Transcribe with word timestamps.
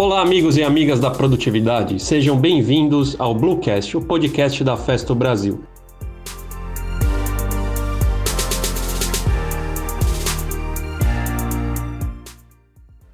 Olá, 0.00 0.20
amigos 0.20 0.56
e 0.56 0.62
amigas 0.62 1.00
da 1.00 1.10
produtividade. 1.10 1.98
Sejam 1.98 2.38
bem-vindos 2.38 3.16
ao 3.18 3.34
Bluecast, 3.34 3.96
o 3.96 4.00
podcast 4.00 4.62
da 4.62 4.76
Festo 4.76 5.12
Brasil. 5.12 5.58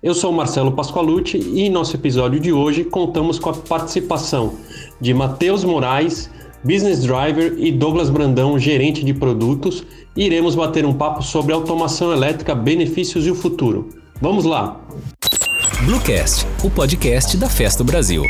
Eu 0.02 0.12
sou 0.12 0.30
Marcelo 0.30 0.72
Pascoalucci 0.72 1.38
e 1.38 1.62
em 1.62 1.70
nosso 1.70 1.96
episódio 1.96 2.38
de 2.38 2.52
hoje 2.52 2.84
contamos 2.84 3.38
com 3.38 3.48
a 3.48 3.54
participação 3.54 4.56
de 5.00 5.14
Matheus 5.14 5.64
Moraes, 5.64 6.30
Business 6.62 7.02
Driver 7.02 7.54
e 7.56 7.72
Douglas 7.72 8.10
Brandão, 8.10 8.58
gerente 8.58 9.02
de 9.02 9.14
produtos, 9.14 9.86
e 10.14 10.26
iremos 10.26 10.54
bater 10.54 10.84
um 10.84 10.92
papo 10.92 11.22
sobre 11.22 11.54
automação 11.54 12.12
elétrica, 12.12 12.54
benefícios 12.54 13.26
e 13.26 13.30
o 13.30 13.34
futuro. 13.34 13.88
Vamos 14.20 14.44
lá! 14.44 14.84
Bluecast, 15.84 16.46
o 16.62 16.70
podcast 16.70 17.36
da 17.36 17.46
Festa 17.46 17.84
Brasil. 17.84 18.22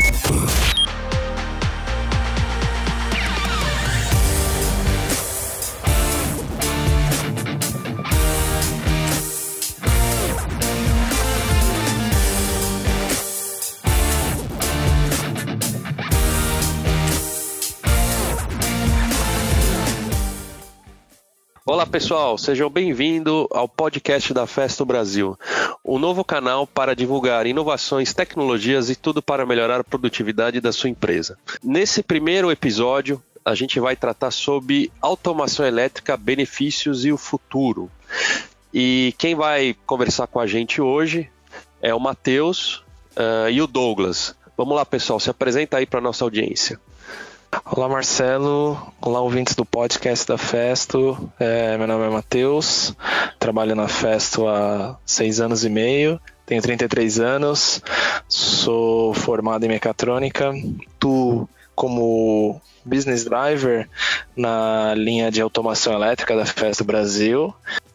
Pessoal, 21.95 22.37
sejam 22.37 22.69
bem-vindos 22.69 23.47
ao 23.53 23.69
podcast 23.69 24.35
da 24.35 24.49
Festo 24.49 24.85
Brasil, 24.85 25.39
um 25.85 25.97
novo 25.97 26.25
canal 26.25 26.67
para 26.67 26.93
divulgar 26.93 27.47
inovações, 27.47 28.13
tecnologias 28.13 28.91
e 28.91 28.97
tudo 28.97 29.23
para 29.23 29.47
melhorar 29.47 29.79
a 29.79 29.85
produtividade 29.85 30.61
da 30.61 30.73
sua 30.73 30.91
empresa. 30.91 31.39
Nesse 31.63 32.03
primeiro 32.03 32.51
episódio, 32.51 33.23
a 33.45 33.55
gente 33.55 33.79
vai 33.79 33.95
tratar 33.95 34.33
sobre 34.33 34.91
automação 35.01 35.65
elétrica, 35.65 36.17
benefícios 36.17 37.05
e 37.05 37.13
o 37.13 37.17
futuro. 37.17 37.89
E 38.73 39.15
quem 39.17 39.37
vai 39.37 39.77
conversar 39.87 40.27
com 40.27 40.41
a 40.41 40.49
gente 40.49 40.81
hoje 40.83 41.31
é 41.81 41.95
o 41.95 42.01
Matheus 42.01 42.83
uh, 43.17 43.49
e 43.49 43.63
o 43.63 43.69
Douglas. 43.69 44.35
Vamos 44.57 44.75
lá, 44.75 44.85
pessoal, 44.85 45.21
se 45.21 45.31
apresenta 45.31 45.77
aí 45.77 45.87
para 45.87 46.01
nossa 46.01 46.25
audiência. 46.25 46.77
Olá 47.63 47.89
Marcelo, 47.89 48.77
olá 49.01 49.21
ouvintes 49.21 49.55
do 49.55 49.65
podcast 49.65 50.27
da 50.27 50.37
Festo. 50.37 51.31
É, 51.39 51.79
meu 51.79 51.87
nome 51.87 52.07
é 52.07 52.11
Matheus, 52.11 52.95
trabalho 53.39 53.77
na 53.77 53.87
Festo 53.87 54.49
há 54.49 54.99
seis 55.07 55.41
anos 55.41 55.65
e 55.65 55.69
meio, 55.69 56.21
tenho 56.45 56.61
33 56.61 57.21
anos, 57.21 57.81
sou 58.29 59.15
formado 59.15 59.65
em 59.65 59.69
mecatrônica, 59.69 60.53
tu 60.99 61.49
como 61.77 62.61
business 62.85 63.25
driver 63.25 63.89
na 64.37 64.95
linha 64.95 65.31
de 65.31 65.41
automação 65.41 65.93
elétrica 65.93 66.35
da 66.37 66.45
Festo 66.45 66.85
Brasil 66.85 67.55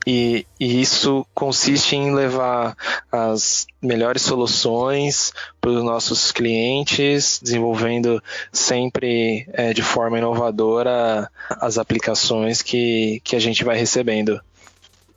e, 0.09 0.47
e 0.59 0.81
isso 0.81 1.23
consiste 1.35 1.95
em 1.95 2.15
levar 2.15 2.75
as 3.11 3.67
melhores 3.79 4.23
soluções 4.23 5.31
para 5.61 5.69
os 5.69 5.83
nossos 5.83 6.31
clientes, 6.31 7.39
desenvolvendo 7.39 8.19
sempre 8.51 9.47
é, 9.53 9.71
de 9.71 9.83
forma 9.83 10.17
inovadora 10.17 11.29
as 11.47 11.77
aplicações 11.77 12.63
que, 12.63 13.21
que 13.23 13.35
a 13.35 13.39
gente 13.39 13.63
vai 13.63 13.77
recebendo. 13.77 14.41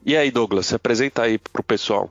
E 0.05 0.15
aí, 0.15 0.31
Douglas, 0.31 0.67
se 0.67 0.75
apresenta 0.75 1.23
aí 1.23 1.39
para 1.39 1.61
o 1.61 1.65
pessoal. 1.65 2.11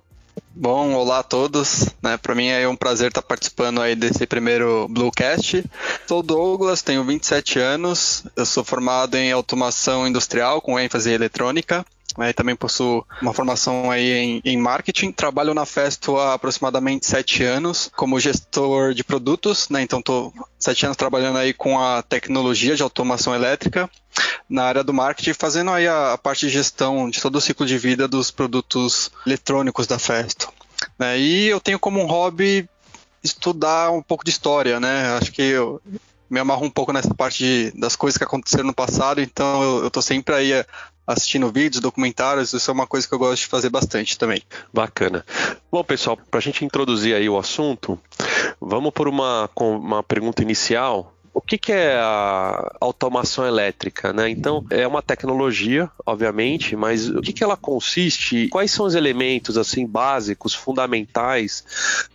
Bom, 0.56 0.94
olá 0.94 1.20
a 1.20 1.24
todos. 1.24 1.88
Né? 2.02 2.18
Para 2.18 2.34
mim 2.34 2.48
é 2.48 2.68
um 2.68 2.76
prazer 2.76 3.09
estar 3.09 3.22
participando 3.22 3.80
aí 3.80 3.96
desse 3.96 4.26
primeiro 4.26 4.88
Bluecast. 4.90 5.63
Sou 6.08 6.24
Douglas, 6.24 6.81
tenho 6.81 7.03
27 7.03 7.59
anos, 7.59 8.24
eu 8.36 8.46
sou 8.46 8.63
formado 8.63 9.16
em 9.16 9.31
automação 9.31 10.08
industrial 10.08 10.62
com 10.62 10.80
ênfase 10.80 11.12
em 11.12 11.13
eletrônica. 11.13 11.86
Né, 12.18 12.34
também 12.34 12.56
possuo 12.56 13.06
uma 13.22 13.34
formação 13.34 13.90
aí 13.90 14.12
em, 14.12 14.42
em, 14.44 14.58
marketing. 14.58 15.12
Trabalho 15.12 15.54
na 15.54 15.66
Festo 15.66 16.18
há 16.18 16.34
aproximadamente 16.34 17.06
sete 17.06 17.44
anos 17.44 17.90
como 17.96 18.20
gestor 18.20 18.94
de 18.94 19.04
produtos, 19.04 19.70
né? 19.70 19.82
Então 19.82 20.00
estou 20.00 20.34
sete 20.60 20.86
anos 20.86 20.98
trabalhando 20.98 21.38
aí 21.38 21.54
com 21.54 21.80
a 21.80 22.02
tecnologia 22.02 22.76
de 22.76 22.84
automação 22.84 23.34
elétrica 23.34 23.90
na 24.50 24.64
área 24.64 24.84
do 24.84 24.94
marketing, 24.94 25.34
fazendo 25.34 25.72
aí 25.72 25.88
a, 25.88 26.14
a 26.14 26.18
parte 26.18 26.46
de 26.46 26.52
gestão 26.52 27.10
de 27.10 27.22
todo 27.22 27.38
o 27.38 27.42
ciclo 27.42 27.66
de 27.66 27.78
vida 27.78 28.08
dos 28.08 28.30
produtos 28.30 29.10
eletrônicos 29.26 29.88
da 29.88 29.98
Festo. 29.98 30.52
Né? 31.00 31.18
E 31.20 31.48
eu 31.48 31.60
tenho 31.60 31.80
como 31.80 32.02
um 32.02 32.06
hobby 32.06 32.68
estudar 33.24 33.92
um 33.92 34.02
pouco 34.02 34.26
de 34.26 34.32
história, 34.32 34.80
né? 34.80 35.18
Acho 35.18 35.32
que 35.32 35.42
eu 35.42 35.82
me 36.31 36.40
amarro 36.40 36.66
um 36.66 36.69
pouco 36.69 36.94
nessa 36.94 37.14
parte 37.14 37.44
de, 37.44 37.80
das 37.80 37.97
coisas 37.97 38.18
que 38.18 38.24
aconteceram 38.24 38.64
no 38.64 38.74
passado, 38.74 39.19
então 39.19 39.62
eu, 39.62 39.88
estou 39.88 40.02
sempre 40.02 40.34
aí 40.34 40.66
assistindo 41.06 41.52
vídeos, 41.52 41.81
documentários, 41.81 42.53
isso 42.53 42.72
é 42.72 42.74
uma 42.74 42.88
coisa 42.88 43.06
que 43.06 43.14
eu 43.14 43.19
gosto 43.19 43.42
de 43.42 43.47
fazer 43.47 43.69
bastante 43.69 44.18
também. 44.18 44.42
Bacana. 44.74 45.25
Bom, 45.69 45.84
pessoal, 45.84 46.16
para 46.16 46.38
a 46.38 46.42
gente 46.42 46.64
introduzir 46.64 47.14
aí 47.14 47.28
o 47.28 47.38
assunto, 47.38 48.00
vamos 48.62 48.92
por 48.92 49.09
uma, 49.09 49.50
uma 49.58 50.02
pergunta 50.02 50.42
inicial 50.42 51.14
o 51.34 51.40
que, 51.42 51.58
que, 51.58 51.72
é 51.72 51.96
a 51.96 52.75
automação 52.80 53.46
elétrica? 53.46 54.12
Né? 54.12 54.30
Então, 54.30 54.66
é 54.69 54.86
uma 54.86 55.02
tecnologia, 55.02 55.90
obviamente, 56.06 56.75
mas 56.75 57.09
o 57.09 57.22
que, 57.22 57.31
que 57.31 57.44
ela 57.44 57.56
consiste? 57.56 58.47
Quais 58.50 58.72
são 58.72 58.86
os 58.86 58.96
elementos 58.96 59.58
assim 59.58 59.86
básicos, 59.86 60.53
fundamentais 60.53 61.64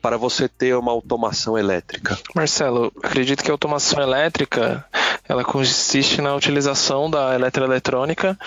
para 0.02 0.16
você 0.16 0.48
ter 0.48 0.76
uma 0.76 0.92
automação 0.92 1.56
elétrica? 1.56 2.18
Marcelo, 2.34 2.92
acredito 3.02 3.42
que 3.42 3.50
a 3.50 3.54
automação 3.54 4.02
elétrica 4.02 4.84
ela 5.28 5.44
consiste 5.44 6.20
na 6.20 6.34
utilização 6.34 7.10
da 7.10 7.34
eletroeletrônica 7.34 8.38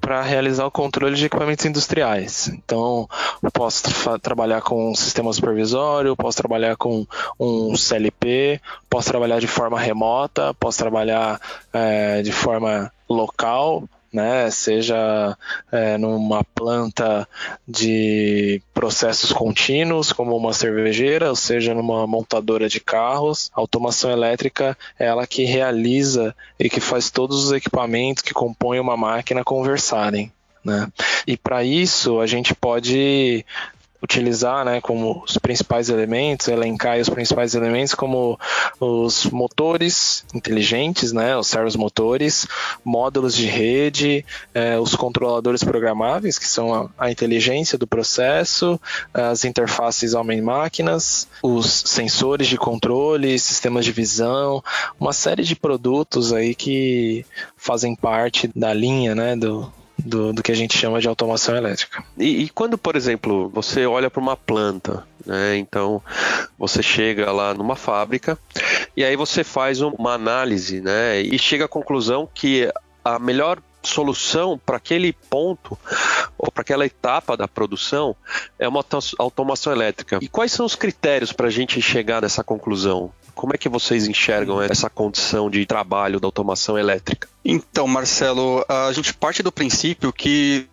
para 0.00 0.22
realizar 0.22 0.66
o 0.66 0.70
controle 0.70 1.14
de 1.14 1.26
equipamentos 1.26 1.64
industriais. 1.64 2.48
Então, 2.48 3.08
posso 3.52 3.82
tra 3.82 4.18
trabalhar 4.18 4.62
com 4.62 4.90
um 4.90 4.94
sistema 4.94 5.32
supervisório, 5.32 6.16
posso 6.16 6.38
trabalhar 6.38 6.76
com 6.76 7.06
um 7.38 7.76
CLP, 7.76 8.60
posso 8.88 9.08
trabalhar 9.08 9.40
de 9.40 9.46
forma 9.46 9.78
remota, 9.78 10.54
posso 10.54 10.78
trabalhar 10.78 11.40
é, 11.72 12.22
de 12.22 12.32
forma 12.32 12.90
local, 13.08 13.84
né? 14.12 14.50
Seja 14.50 15.36
é, 15.70 15.96
numa 15.96 16.42
planta 16.42 17.28
de 17.66 18.60
processos 18.74 19.32
contínuos, 19.32 20.12
como 20.12 20.36
uma 20.36 20.52
cervejeira, 20.52 21.28
ou 21.28 21.36
seja 21.36 21.74
numa 21.74 22.06
montadora 22.06 22.68
de 22.68 22.80
carros. 22.80 23.50
A 23.54 23.60
automação 23.60 24.10
elétrica 24.10 24.76
é 24.98 25.06
ela 25.06 25.26
que 25.26 25.44
realiza 25.44 26.34
e 26.58 26.68
que 26.68 26.80
faz 26.80 27.10
todos 27.10 27.44
os 27.44 27.52
equipamentos 27.52 28.22
que 28.22 28.34
compõem 28.34 28.80
uma 28.80 28.96
máquina 28.96 29.44
conversarem. 29.44 30.32
Né? 30.64 30.88
E 31.26 31.36
para 31.36 31.64
isso 31.64 32.20
a 32.20 32.26
gente 32.26 32.54
pode 32.54 33.44
utilizar 34.02 34.64
né, 34.64 34.80
como 34.80 35.22
os 35.24 35.36
principais 35.38 35.88
elementos, 35.88 36.48
elencar 36.48 36.98
os 36.98 37.08
principais 37.08 37.54
elementos 37.54 37.94
como 37.94 38.38
os 38.78 39.26
motores 39.26 40.24
inteligentes, 40.34 41.12
né, 41.12 41.36
os 41.36 41.46
servos 41.46 41.76
motores, 41.76 42.46
módulos 42.84 43.34
de 43.34 43.46
rede, 43.46 44.24
eh, 44.54 44.78
os 44.78 44.96
controladores 44.96 45.62
programáveis, 45.62 46.38
que 46.38 46.48
são 46.48 46.74
a, 46.74 46.88
a, 46.98 47.10
inteligência 47.10 47.76
do 47.76 47.86
processo, 47.86 48.80
as 49.12 49.44
interfaces 49.44 50.14
homem-máquinas, 50.14 51.28
os 51.42 51.66
sensores 51.86 52.48
de 52.48 52.56
controle, 52.56 53.38
sistemas 53.38 53.84
de 53.84 53.92
visão, 53.92 54.62
uma 54.98 55.12
série 55.12 55.42
de 55.42 55.54
produtos 55.54 56.32
aí 56.32 56.54
que 56.54 57.24
fazem 57.56 57.94
parte 57.94 58.50
da 58.54 58.72
linha 58.72 59.14
né, 59.14 59.36
do, 59.36 59.70
do, 60.04 60.32
do 60.32 60.42
que 60.42 60.52
a 60.52 60.54
gente 60.54 60.76
chama 60.76 61.00
de 61.00 61.08
automação 61.08 61.56
elétrica. 61.56 62.04
E, 62.16 62.44
e 62.44 62.48
quando, 62.48 62.76
por 62.78 62.96
exemplo, 62.96 63.48
você 63.48 63.86
olha 63.86 64.10
para 64.10 64.20
uma 64.20 64.36
planta, 64.36 65.04
né, 65.24 65.56
então 65.56 66.02
você 66.58 66.82
chega 66.82 67.30
lá 67.30 67.54
numa 67.54 67.76
fábrica 67.76 68.38
e 68.96 69.04
aí 69.04 69.16
você 69.16 69.44
faz 69.44 69.80
uma 69.80 70.14
análise 70.14 70.80
né, 70.80 71.20
e 71.20 71.38
chega 71.38 71.64
à 71.64 71.68
conclusão 71.68 72.28
que 72.32 72.70
a 73.04 73.18
melhor 73.18 73.60
solução 73.82 74.58
para 74.58 74.76
aquele 74.76 75.12
ponto 75.12 75.78
ou 76.36 76.50
para 76.50 76.62
aquela 76.62 76.84
etapa 76.84 77.36
da 77.36 77.48
produção 77.48 78.14
é 78.58 78.68
uma 78.68 78.84
automação 79.18 79.72
elétrica. 79.72 80.18
E 80.20 80.28
quais 80.28 80.52
são 80.52 80.66
os 80.66 80.74
critérios 80.74 81.32
para 81.32 81.46
a 81.46 81.50
gente 81.50 81.80
chegar 81.80 82.22
nessa 82.22 82.44
conclusão? 82.44 83.12
Como 83.34 83.54
é 83.54 83.58
que 83.58 83.68
vocês 83.68 84.06
enxergam 84.06 84.62
essa 84.62 84.90
condição 84.90 85.50
de 85.50 85.64
trabalho 85.66 86.20
da 86.20 86.26
automação 86.26 86.78
elétrica? 86.78 87.28
Então, 87.44 87.86
Marcelo, 87.86 88.64
a 88.68 88.92
gente 88.92 89.14
parte 89.14 89.42
do 89.42 89.52
princípio 89.52 90.12
que 90.12 90.66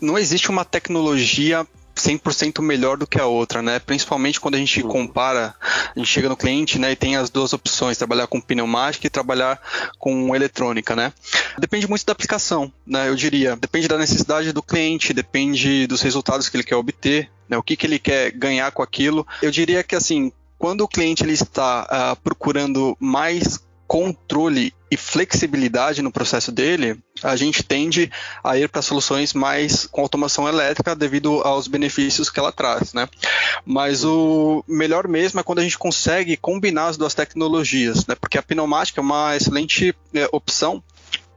não 0.00 0.18
existe 0.18 0.50
uma 0.50 0.64
tecnologia 0.64 1.66
100% 1.96 2.60
melhor 2.62 2.98
do 2.98 3.06
que 3.06 3.18
a 3.18 3.26
outra, 3.26 3.62
né? 3.62 3.78
Principalmente 3.78 4.38
quando 4.38 4.54
a 4.54 4.58
gente 4.58 4.82
compara, 4.82 5.54
a 5.94 5.98
gente 5.98 6.08
chega 6.08 6.28
no 6.28 6.36
cliente, 6.36 6.78
né, 6.78 6.92
e 6.92 6.96
tem 6.96 7.16
as 7.16 7.30
duas 7.30 7.52
opções, 7.52 7.96
trabalhar 7.96 8.26
com 8.26 8.40
pneumática 8.40 9.06
e 9.06 9.10
trabalhar 9.10 9.58
com 9.98 10.34
eletrônica, 10.36 10.94
né? 10.94 11.12
Depende 11.58 11.88
muito 11.88 12.04
da 12.04 12.12
aplicação, 12.12 12.70
né? 12.86 13.08
Eu 13.08 13.16
diria, 13.16 13.56
depende 13.56 13.88
da 13.88 13.96
necessidade 13.96 14.52
do 14.52 14.62
cliente, 14.62 15.14
depende 15.14 15.86
dos 15.86 16.02
resultados 16.02 16.48
que 16.48 16.56
ele 16.56 16.64
quer 16.64 16.76
obter, 16.76 17.30
né? 17.48 17.56
O 17.56 17.62
que 17.62 17.76
que 17.76 17.86
ele 17.86 17.98
quer 17.98 18.30
ganhar 18.30 18.70
com 18.72 18.82
aquilo. 18.82 19.26
Eu 19.40 19.50
diria 19.50 19.82
que 19.82 19.96
assim, 19.96 20.30
quando 20.58 20.82
o 20.82 20.88
cliente 20.88 21.22
ele 21.22 21.32
está 21.32 21.84
uh, 21.84 22.22
procurando 22.22 22.96
mais 22.98 23.64
controle 23.86 24.74
e 24.90 24.96
flexibilidade 24.96 26.02
no 26.02 26.12
processo 26.12 26.52
dele, 26.52 26.98
a 27.22 27.34
gente 27.36 27.62
tende 27.62 28.10
a 28.42 28.56
ir 28.56 28.68
para 28.68 28.82
soluções 28.82 29.32
mais 29.32 29.86
com 29.86 30.00
automação 30.00 30.48
elétrica 30.48 30.94
devido 30.94 31.40
aos 31.42 31.66
benefícios 31.66 32.30
que 32.30 32.38
ela 32.38 32.52
traz, 32.52 32.92
né? 32.92 33.08
Mas 33.64 34.04
o 34.04 34.64
melhor 34.66 35.08
mesmo 35.08 35.40
é 35.40 35.42
quando 35.42 35.60
a 35.60 35.62
gente 35.62 35.78
consegue 35.78 36.36
combinar 36.36 36.88
as 36.88 36.96
duas 36.96 37.14
tecnologias, 37.14 38.06
né? 38.06 38.14
Porque 38.14 38.38
a 38.38 38.42
pneumática 38.42 39.00
é 39.00 39.02
uma 39.02 39.36
excelente 39.36 39.94
é, 40.14 40.28
opção 40.32 40.82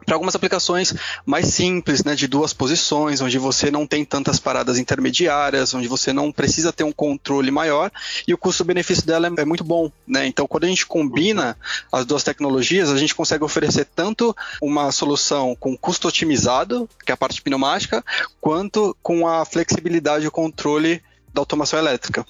para 0.09 0.15
algumas 0.15 0.33
aplicações 0.33 0.91
mais 1.23 1.45
simples, 1.49 2.03
né, 2.03 2.15
de 2.15 2.27
duas 2.27 2.51
posições, 2.51 3.21
onde 3.21 3.37
você 3.37 3.69
não 3.69 3.85
tem 3.85 4.03
tantas 4.03 4.39
paradas 4.39 4.79
intermediárias, 4.79 5.71
onde 5.75 5.87
você 5.87 6.11
não 6.11 6.31
precisa 6.31 6.73
ter 6.73 6.83
um 6.83 6.91
controle 6.91 7.51
maior 7.51 7.91
e 8.27 8.33
o 8.33 8.37
custo-benefício 8.37 9.05
dela 9.05 9.31
é 9.37 9.45
muito 9.45 9.63
bom, 9.63 9.91
né? 10.07 10.25
Então, 10.25 10.47
quando 10.47 10.63
a 10.63 10.67
gente 10.67 10.87
combina 10.87 11.55
as 11.91 12.07
duas 12.07 12.23
tecnologias, 12.23 12.89
a 12.89 12.97
gente 12.97 13.13
consegue 13.13 13.43
oferecer 13.43 13.85
tanto 13.85 14.35
uma 14.59 14.91
solução 14.91 15.55
com 15.59 15.77
custo 15.77 16.07
otimizado, 16.07 16.89
que 17.05 17.11
é 17.11 17.13
a 17.13 17.17
parte 17.17 17.39
pneumática, 17.39 18.03
quanto 18.41 18.97
com 19.03 19.27
a 19.27 19.45
flexibilidade 19.45 20.25
e 20.25 20.27
o 20.27 20.31
controle 20.31 21.03
da 21.31 21.39
automação 21.39 21.77
elétrica. 21.77 22.25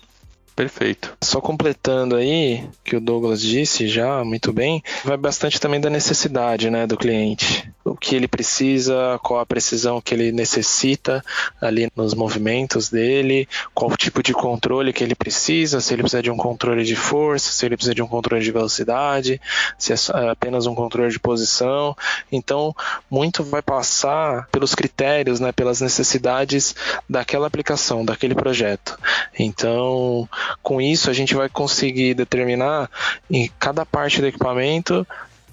Perfeito. 0.60 1.16
Só 1.24 1.40
completando 1.40 2.18
aí, 2.18 2.68
que 2.84 2.98
o 2.98 3.00
Douglas 3.00 3.42
disse 3.42 3.88
já 3.88 4.26
muito 4.26 4.52
bem, 4.52 4.84
vai 5.06 5.16
bastante 5.16 5.58
também 5.58 5.80
da 5.80 5.90
necessidade 5.90 6.70
né, 6.70 6.86
do 6.86 6.98
cliente. 6.98 7.72
O 7.90 7.96
que 7.96 8.16
ele 8.16 8.28
precisa, 8.28 9.20
qual 9.24 9.40
a 9.40 9.46
precisão 9.46 10.00
que 10.00 10.14
ele 10.14 10.32
necessita 10.32 11.24
ali 11.60 11.90
nos 11.96 12.14
movimentos 12.14 12.90
dele, 12.90 13.48
qual 13.74 13.92
o 13.92 13.98
tipo 13.98 14.22
de 14.22 14.34
controle 14.34 14.94
que 14.94 15.04
ele 15.04 15.16
precisa, 15.16 15.82
se 15.82 15.94
ele 15.94 16.04
precisa 16.04 16.22
de 16.22 16.30
um 16.30 16.38
controle 16.38 16.84
de 16.84 16.96
força, 16.96 17.52
se 17.52 17.66
ele 17.66 17.76
precisa 17.76 17.96
de 17.96 18.02
um 18.02 18.08
controle 18.08 18.44
de 18.44 18.52
velocidade, 18.52 19.42
se 19.78 19.92
é 19.92 19.96
apenas 20.30 20.66
um 20.66 20.76
controle 20.76 21.12
de 21.12 21.20
posição. 21.20 21.96
Então, 22.32 22.76
muito 23.10 23.44
vai 23.44 23.62
passar 23.62 24.48
pelos 24.52 24.76
critérios, 24.76 25.40
né, 25.40 25.52
pelas 25.52 25.82
necessidades 25.82 26.76
daquela 27.10 27.48
aplicação, 27.48 28.06
daquele 28.06 28.36
projeto. 28.36 28.98
Então, 29.38 30.30
com 30.62 30.80
isso, 30.80 31.10
a 31.10 31.14
gente 31.14 31.34
vai 31.34 31.50
conseguir 31.50 32.14
determinar 32.14 32.90
em 33.30 33.50
cada 33.60 33.86
parte 33.86 34.22
do 34.22 34.28
equipamento 34.28 35.06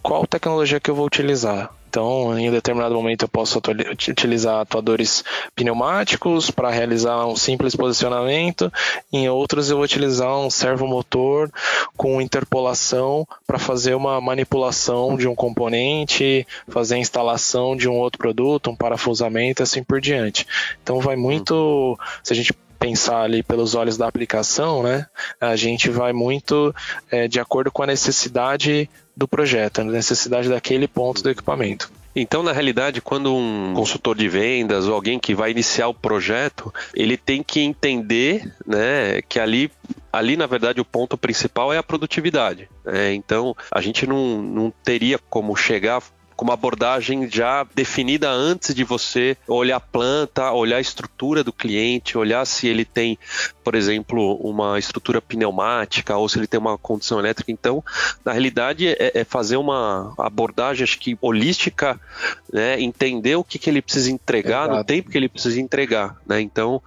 qual 0.07 0.25
tecnologia 0.25 0.79
que 0.79 0.89
eu 0.89 0.95
vou 0.95 1.05
utilizar. 1.05 1.69
Então, 1.89 2.39
em 2.39 2.49
determinado 2.49 2.95
momento, 2.95 3.23
eu 3.23 3.29
posso 3.29 3.61
utilizar 4.09 4.61
atuadores 4.61 5.25
pneumáticos 5.53 6.49
para 6.49 6.71
realizar 6.71 7.27
um 7.27 7.35
simples 7.35 7.75
posicionamento. 7.75 8.73
Em 9.13 9.29
outros, 9.29 9.69
eu 9.69 9.79
vou 9.79 9.85
utilizar 9.85 10.39
um 10.39 10.49
servomotor 10.49 11.51
com 11.97 12.21
interpolação 12.21 13.27
para 13.45 13.59
fazer 13.59 13.97
uma 13.97 14.21
manipulação 14.21 15.17
de 15.17 15.27
um 15.27 15.35
componente, 15.35 16.47
fazer 16.69 16.95
a 16.95 16.99
instalação 16.99 17.75
de 17.75 17.89
um 17.89 17.95
outro 17.95 18.19
produto, 18.19 18.71
um 18.71 18.77
parafusamento, 18.77 19.65
assim 19.65 19.83
por 19.83 20.01
diante. 20.01 20.47
Então, 20.85 21.01
vai 21.01 21.17
muito. 21.17 21.99
Se 22.23 22.33
a 22.33 22.37
gente 22.37 22.53
pensar 22.79 23.23
ali 23.23 23.43
pelos 23.43 23.75
olhos 23.75 23.97
da 23.97 24.07
aplicação, 24.07 24.85
né, 24.85 25.07
a 25.41 25.57
gente 25.57 25.91
vai 25.91 26.13
muito 26.13 26.73
é, 27.11 27.27
de 27.27 27.41
acordo 27.41 27.73
com 27.73 27.83
a 27.83 27.87
necessidade 27.87 28.89
do 29.17 29.27
projeto, 29.27 29.81
a 29.81 29.85
necessidade 29.85 30.49
daquele 30.49 30.87
ponto 30.87 31.23
do 31.23 31.31
equipamento. 31.31 31.91
Então, 32.15 32.43
na 32.43 32.53
realidade, 32.53 33.01
quando 33.01 33.35
um 33.35 33.75
consultor 33.75 34.17
de 34.17 34.29
vendas 34.29 34.87
ou 34.87 34.95
alguém 34.95 35.19
que 35.19 35.35
vai 35.35 35.51
iniciar 35.51 35.89
o 35.89 35.95
projeto, 35.95 36.73
ele 36.95 37.17
tem 37.17 37.43
que 37.43 37.61
entender 37.61 38.55
né, 38.67 39.21
que 39.29 39.39
ali 39.39 39.71
ali, 40.11 40.35
na 40.35 40.47
verdade, 40.47 40.81
o 40.81 40.85
ponto 40.85 41.19
principal 41.19 41.75
é 41.75 41.79
a 41.79 41.83
produtividade. 41.83 42.71
Né? 42.83 43.13
Então, 43.13 43.55
a 43.71 43.83
gente 43.83 44.07
não, 44.07 44.41
não 44.41 44.73
teria 44.83 45.19
como 45.19 45.55
chegar 45.55 46.03
com 46.37 46.45
uma 46.45 46.55
abordagem 46.55 47.29
já 47.31 47.67
definida 47.75 48.31
antes 48.31 48.75
de 48.75 48.85
você 48.85 49.37
olhar 49.49 49.77
a 49.77 49.81
planta, 49.81 50.53
olhar 50.53 50.77
a 50.77 50.81
estrutura 50.81 51.43
do 51.43 51.53
cliente, 51.53 52.19
olhar 52.19 52.45
se 52.45 52.69
ele 52.69 52.85
tem, 52.85 53.19
por 53.65 53.75
exemplo, 53.75 54.37
uma 54.37 54.79
estrutura 54.79 55.23
pneumática 55.23 56.17
ou 56.17 56.29
se 56.29 56.39
ele 56.39 56.47
tem 56.47 56.61
uma 56.61 56.77
condição 56.77 57.19
elétrica. 57.19 57.51
Então, 57.51 57.83
na 58.25 58.33
realidade, 58.33 58.87
é, 58.87 59.13
é 59.15 59.25
fazer 59.25 59.57
uma 59.57 60.13
abordagem, 60.19 60.85
acho 60.85 60.99
que 60.99 61.17
holística, 61.23 61.99
né? 62.53 62.79
entender 62.81 63.37
o 63.37 63.45
que, 63.45 63.59
que 63.59 63.71
ele 63.71 63.81
precisa 63.81 64.11
entregar 64.11 64.65
Exato. 64.65 64.77
no 64.77 64.85
tempo 64.85 65.11
que 65.11 65.17
ele 65.17 65.31
precisa 65.31 65.59
entregar. 65.59 66.17
Né? 66.27 66.43
Então, 66.43 66.83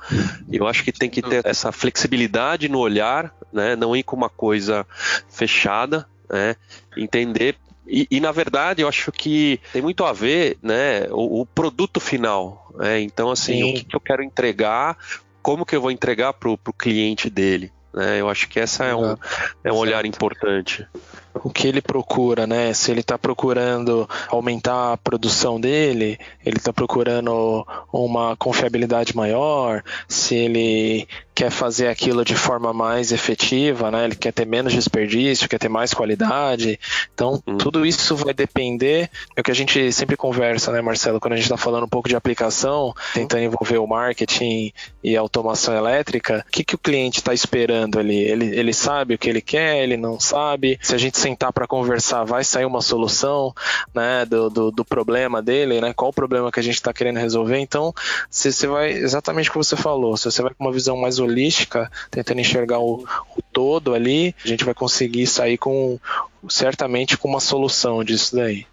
eu 0.52 0.68
acho 0.68 0.84
que 0.84 0.92
tem 0.92 1.10
que 1.10 1.24
ter 1.24 1.44
essa 1.44 1.72
flexibilidade 1.72 2.70
no 2.70 2.78
olhar, 2.78 3.34
né? 3.52 3.76
não 3.76 3.96
ir 3.96 4.04
com 4.04 4.16
uma 4.16 4.30
coisa 4.30 4.86
fechada, 5.28 6.06
né? 6.30 6.56
entender 6.96 7.58
e, 7.90 8.08
e, 8.12 8.20
na 8.20 8.32
verdade, 8.32 8.82
eu 8.82 8.88
acho 8.88 9.12
que 9.12 9.60
tem 9.74 9.82
muito 9.82 10.06
a 10.06 10.14
ver, 10.14 10.58
né, 10.62 11.08
o, 11.10 11.42
o 11.42 11.46
produto 11.46 12.00
final. 12.00 12.72
Né? 12.76 13.02
Então, 13.02 13.32
assim, 13.32 13.54
Sim. 13.54 13.72
o 13.72 13.74
que, 13.74 13.84
que, 13.86 13.96
eu 13.96 14.00
quero 14.00 14.24
entregar, 14.24 14.98
como 15.42 15.66
que 15.66 15.76
eu 15.76 15.82
vou 15.82 15.92
entregar 15.92 16.34
para 16.34 16.50
o 16.50 16.58
cliente 16.78 17.30
dele. 17.30 17.72
Né? 17.94 18.22
Eu 18.22 18.30
acho 18.30 18.48
que 18.48 18.60
essa 18.60 18.86
é 18.86 18.96
um, 18.96 19.18
é 19.64 19.74
um 19.74 19.78
olhar 19.78 20.06
importante 20.06 20.88
o 21.36 21.50
que 21.50 21.68
ele 21.68 21.82
procura, 21.82 22.46
né? 22.46 22.74
Se 22.74 22.92
ele 22.92 23.02
está 23.02 23.18
procurando 23.18 24.10
aumentar 24.28 24.94
a 24.94 24.98
produção 24.98 25.60
dele, 25.60 26.20
ele 26.46 26.58
está 26.58 26.74
procurando 26.74 27.66
uma 27.92 28.36
confiabilidade 28.36 29.16
maior, 29.16 29.84
se 30.08 30.36
ele 30.36 31.08
quer 31.40 31.50
fazer 31.50 31.88
aquilo 31.88 32.26
de 32.26 32.36
forma 32.36 32.74
mais 32.74 33.14
efetiva, 33.14 33.90
né? 33.90 34.04
Ele 34.04 34.16
quer 34.16 34.34
ter 34.34 34.46
menos 34.46 34.74
desperdício, 34.74 35.48
quer 35.48 35.58
ter 35.58 35.70
mais 35.70 35.94
qualidade. 35.94 36.78
Então, 37.14 37.42
uhum. 37.48 37.58
tudo 37.58 37.86
isso 37.86 38.14
vai 38.14 38.34
depender. 38.34 39.10
É 39.38 39.40
o 39.40 39.44
que 39.44 39.52
a 39.52 39.56
gente 39.56 39.90
sempre 39.94 40.18
conversa, 40.18 40.70
né, 40.70 40.82
Marcelo? 40.82 41.18
Quando 41.18 41.34
a 41.34 41.36
gente 41.38 41.46
está 41.46 41.56
falando 41.56 41.86
um 41.86 41.90
pouco 41.90 42.10
de 42.10 42.16
aplicação, 42.16 42.94
tentando 43.14 43.44
envolver 43.44 43.78
o 43.78 43.88
marketing 43.88 44.74
e 45.02 45.16
a 45.16 45.22
automação 45.22 45.74
elétrica, 45.74 46.44
o 46.46 46.52
que, 46.52 46.62
que 46.62 46.76
o 46.76 46.78
cliente 46.78 47.20
está 47.20 47.34
esperando 47.34 47.98
ali? 47.98 48.18
Ele, 48.18 48.60
ele 48.60 48.74
sabe 48.74 49.14
o 49.14 49.18
que 49.18 49.30
ele 49.30 49.42
quer, 49.42 49.82
ele 49.82 49.96
não 49.96 50.20
sabe. 50.20 50.78
Se 50.82 50.94
a 50.94 50.98
gente 50.98 51.18
sentar 51.20 51.52
para 51.54 51.68
conversar, 51.68 52.24
vai 52.24 52.44
sair 52.44 52.66
uma 52.66 52.82
solução 52.82 53.54
né, 53.94 54.26
do, 54.26 54.50
do, 54.50 54.72
do, 54.72 54.86
problema 54.86 55.42
dele, 55.42 55.82
né? 55.82 55.94
Qual 55.94 56.10
o 56.10 56.14
problema 56.14 56.52
que 56.52 56.60
a 56.60 56.64
gente 56.64 56.76
está 56.76 56.94
querendo 56.94 57.18
resolver? 57.18 57.60
Então, 57.60 57.94
se 58.30 58.52
você 58.52 58.68
vai 58.68 58.92
exatamente 58.92 59.50
o 59.50 59.52
que 59.52 59.58
você 59.58 59.76
falou, 59.76 60.16
se 60.18 60.26
você 60.26 60.42
vai 60.42 60.54
com 60.54 60.64
uma 60.64 60.72
visão 60.72 60.98
mais 60.98 61.20
holística, 61.20 61.92
tentando 62.10 62.42
enxergar 62.42 62.80
o, 62.80 63.06
o 63.36 63.42
todo 63.52 63.94
ali, 63.94 64.34
a 64.44 64.48
gente 64.48 64.66
vai 64.66 64.74
conseguir 64.74 65.28
sair 65.28 65.58
com 65.58 66.00
certamente 66.48 67.18
com 67.18 67.28
uma 67.28 67.40
solução 67.40 68.04
disso 68.04 68.36
daí. 68.36 68.66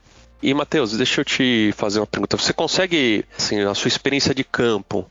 E 0.43 0.53
Matheus, 0.53 0.97
deixa 0.97 1.21
eu 1.21 1.25
te 1.25 1.73
fazer 1.77 1.99
uma 1.99 2.07
pergunta. 2.07 2.37
Você 2.37 2.53
consegue, 2.53 3.25
assim, 3.37 3.63
na 3.65 3.75
sua 3.75 3.89
experiência 3.89 4.35
de 4.35 4.45
campo, 4.45 5.07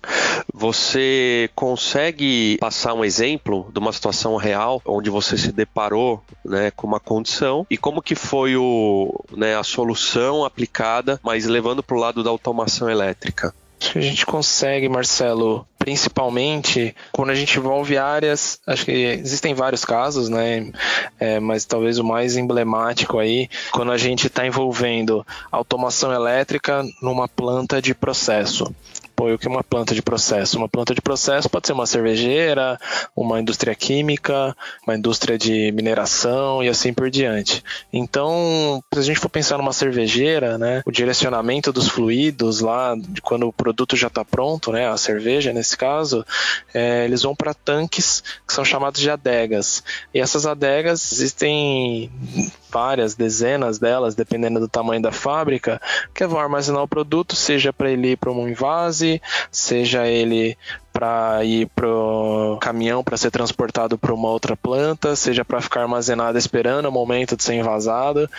você 0.54 1.50
consegue 1.56 2.58
passar 2.60 2.94
um 2.94 3.04
exemplo 3.04 3.70
de 3.74 3.80
uma 3.80 3.92
situação 3.92 4.36
real 4.36 4.82
onde 4.86 5.10
você 5.10 5.38
se 5.38 5.52
deparou, 5.52 6.24
né, 6.44 6.72
com 6.72 6.88
uma 6.88 7.00
condição 7.00 7.66
e 7.70 7.78
como 7.78 8.02
que 8.02 8.16
foi 8.16 8.56
o, 8.56 9.24
né, 9.32 9.58
a 9.58 9.64
solução 9.64 10.46
aplicada, 10.46 11.20
mas 11.24 11.46
levando 11.46 11.82
para 11.82 11.96
o 11.96 12.00
lado 12.00 12.24
da 12.24 12.30
automação 12.30 12.90
elétrica? 12.90 13.54
Acho 13.80 13.94
que 13.94 14.00
a 14.00 14.02
gente 14.02 14.26
consegue, 14.26 14.88
Marcelo, 14.88 15.68
principalmente 15.78 16.96
quando 17.12 17.30
a 17.30 17.36
gente 17.36 17.58
envolve 17.58 17.98
áreas, 17.98 18.60
acho 18.66 18.86
que 18.86 18.92
existem 18.92 19.54
vários 19.54 19.84
casos, 19.84 20.30
né? 20.30 20.72
É, 21.20 21.40
mas 21.40 21.66
talvez 21.66 22.00
o 22.00 22.04
mais 22.04 22.38
emblemático 22.38 23.20
aí, 23.20 23.50
quando 23.72 23.92
a 23.92 23.98
gente 23.98 24.28
está 24.28 24.46
envolvendo 24.46 25.26
automação 25.52 26.14
elétrica 26.14 26.84
numa 27.02 27.28
planta 27.28 27.82
de 27.82 27.94
processo 27.94 28.74
apoio 29.16 29.40
que 29.40 29.48
uma 29.48 29.64
planta 29.64 29.96
de 29.96 30.02
processo. 30.02 30.58
Uma 30.58 30.68
planta 30.68 30.94
de 30.94 31.02
processo 31.02 31.50
pode 31.50 31.66
ser 31.66 31.74
uma 31.74 31.86
cervejeira, 31.86 32.78
uma 33.16 33.40
indústria 33.40 33.74
química, 33.74 34.56
uma 34.86 34.96
indústria 34.96 35.38
de 35.38 35.72
mineração 35.72 36.62
e 36.62 36.68
assim 36.68 36.94
por 36.94 37.10
diante. 37.10 37.64
Então, 37.94 38.84
se 38.94 39.00
a 39.00 39.04
gente 39.04 39.20
for 39.20 39.30
pensar 39.30 39.58
numa 39.58 39.72
cervejeira, 39.72 40.58
né, 40.58 40.82
o 40.86 40.92
direcionamento 40.92 41.72
dos 41.72 41.88
fluidos 41.88 42.60
lá, 42.60 42.96
de 42.96 43.22
quando 43.22 43.48
o 43.48 43.54
produto 43.54 43.96
já 43.96 44.08
está 44.08 44.26
pronto, 44.26 44.72
né, 44.72 44.90
a 44.90 44.98
cerveja 44.98 45.54
nesse 45.54 45.78
caso, 45.78 46.26
é, 46.74 47.06
eles 47.06 47.22
vão 47.22 47.34
para 47.34 47.54
tanques 47.54 48.22
que 48.46 48.54
são 48.54 48.66
chamados 48.66 49.00
de 49.00 49.10
adegas. 49.10 49.82
E 50.14 50.20
essas 50.20 50.46
adegas 50.46 51.14
existem 51.14 52.12
várias, 52.76 53.16
dezenas 53.16 53.80
delas, 53.80 54.16
dependendo 54.16 54.60
do 54.60 54.68
tamanho 54.68 55.02
da 55.02 55.10
fábrica, 55.10 55.82
que 56.14 56.28
vão 56.28 56.38
armazenar 56.38 56.84
o 56.84 56.88
produto, 56.88 57.34
seja 57.34 57.72
para 57.72 57.90
ele 57.90 58.12
ir 58.12 58.18
para 58.18 58.30
um 58.30 58.50
invase, 58.50 59.22
seja 59.50 60.06
ele 60.06 60.58
para 60.96 61.44
ir 61.44 61.68
pro 61.76 62.58
caminhão 62.62 63.04
para 63.04 63.18
ser 63.18 63.30
transportado 63.30 63.98
para 63.98 64.14
uma 64.14 64.30
outra 64.30 64.56
planta, 64.56 65.14
seja 65.14 65.44
para 65.44 65.60
ficar 65.60 65.82
armazenada 65.82 66.38
esperando 66.40 66.86
o 66.86 66.92
momento 66.92 67.36
de 67.36 67.44
ser 67.44 67.56
envasado. 67.56 68.30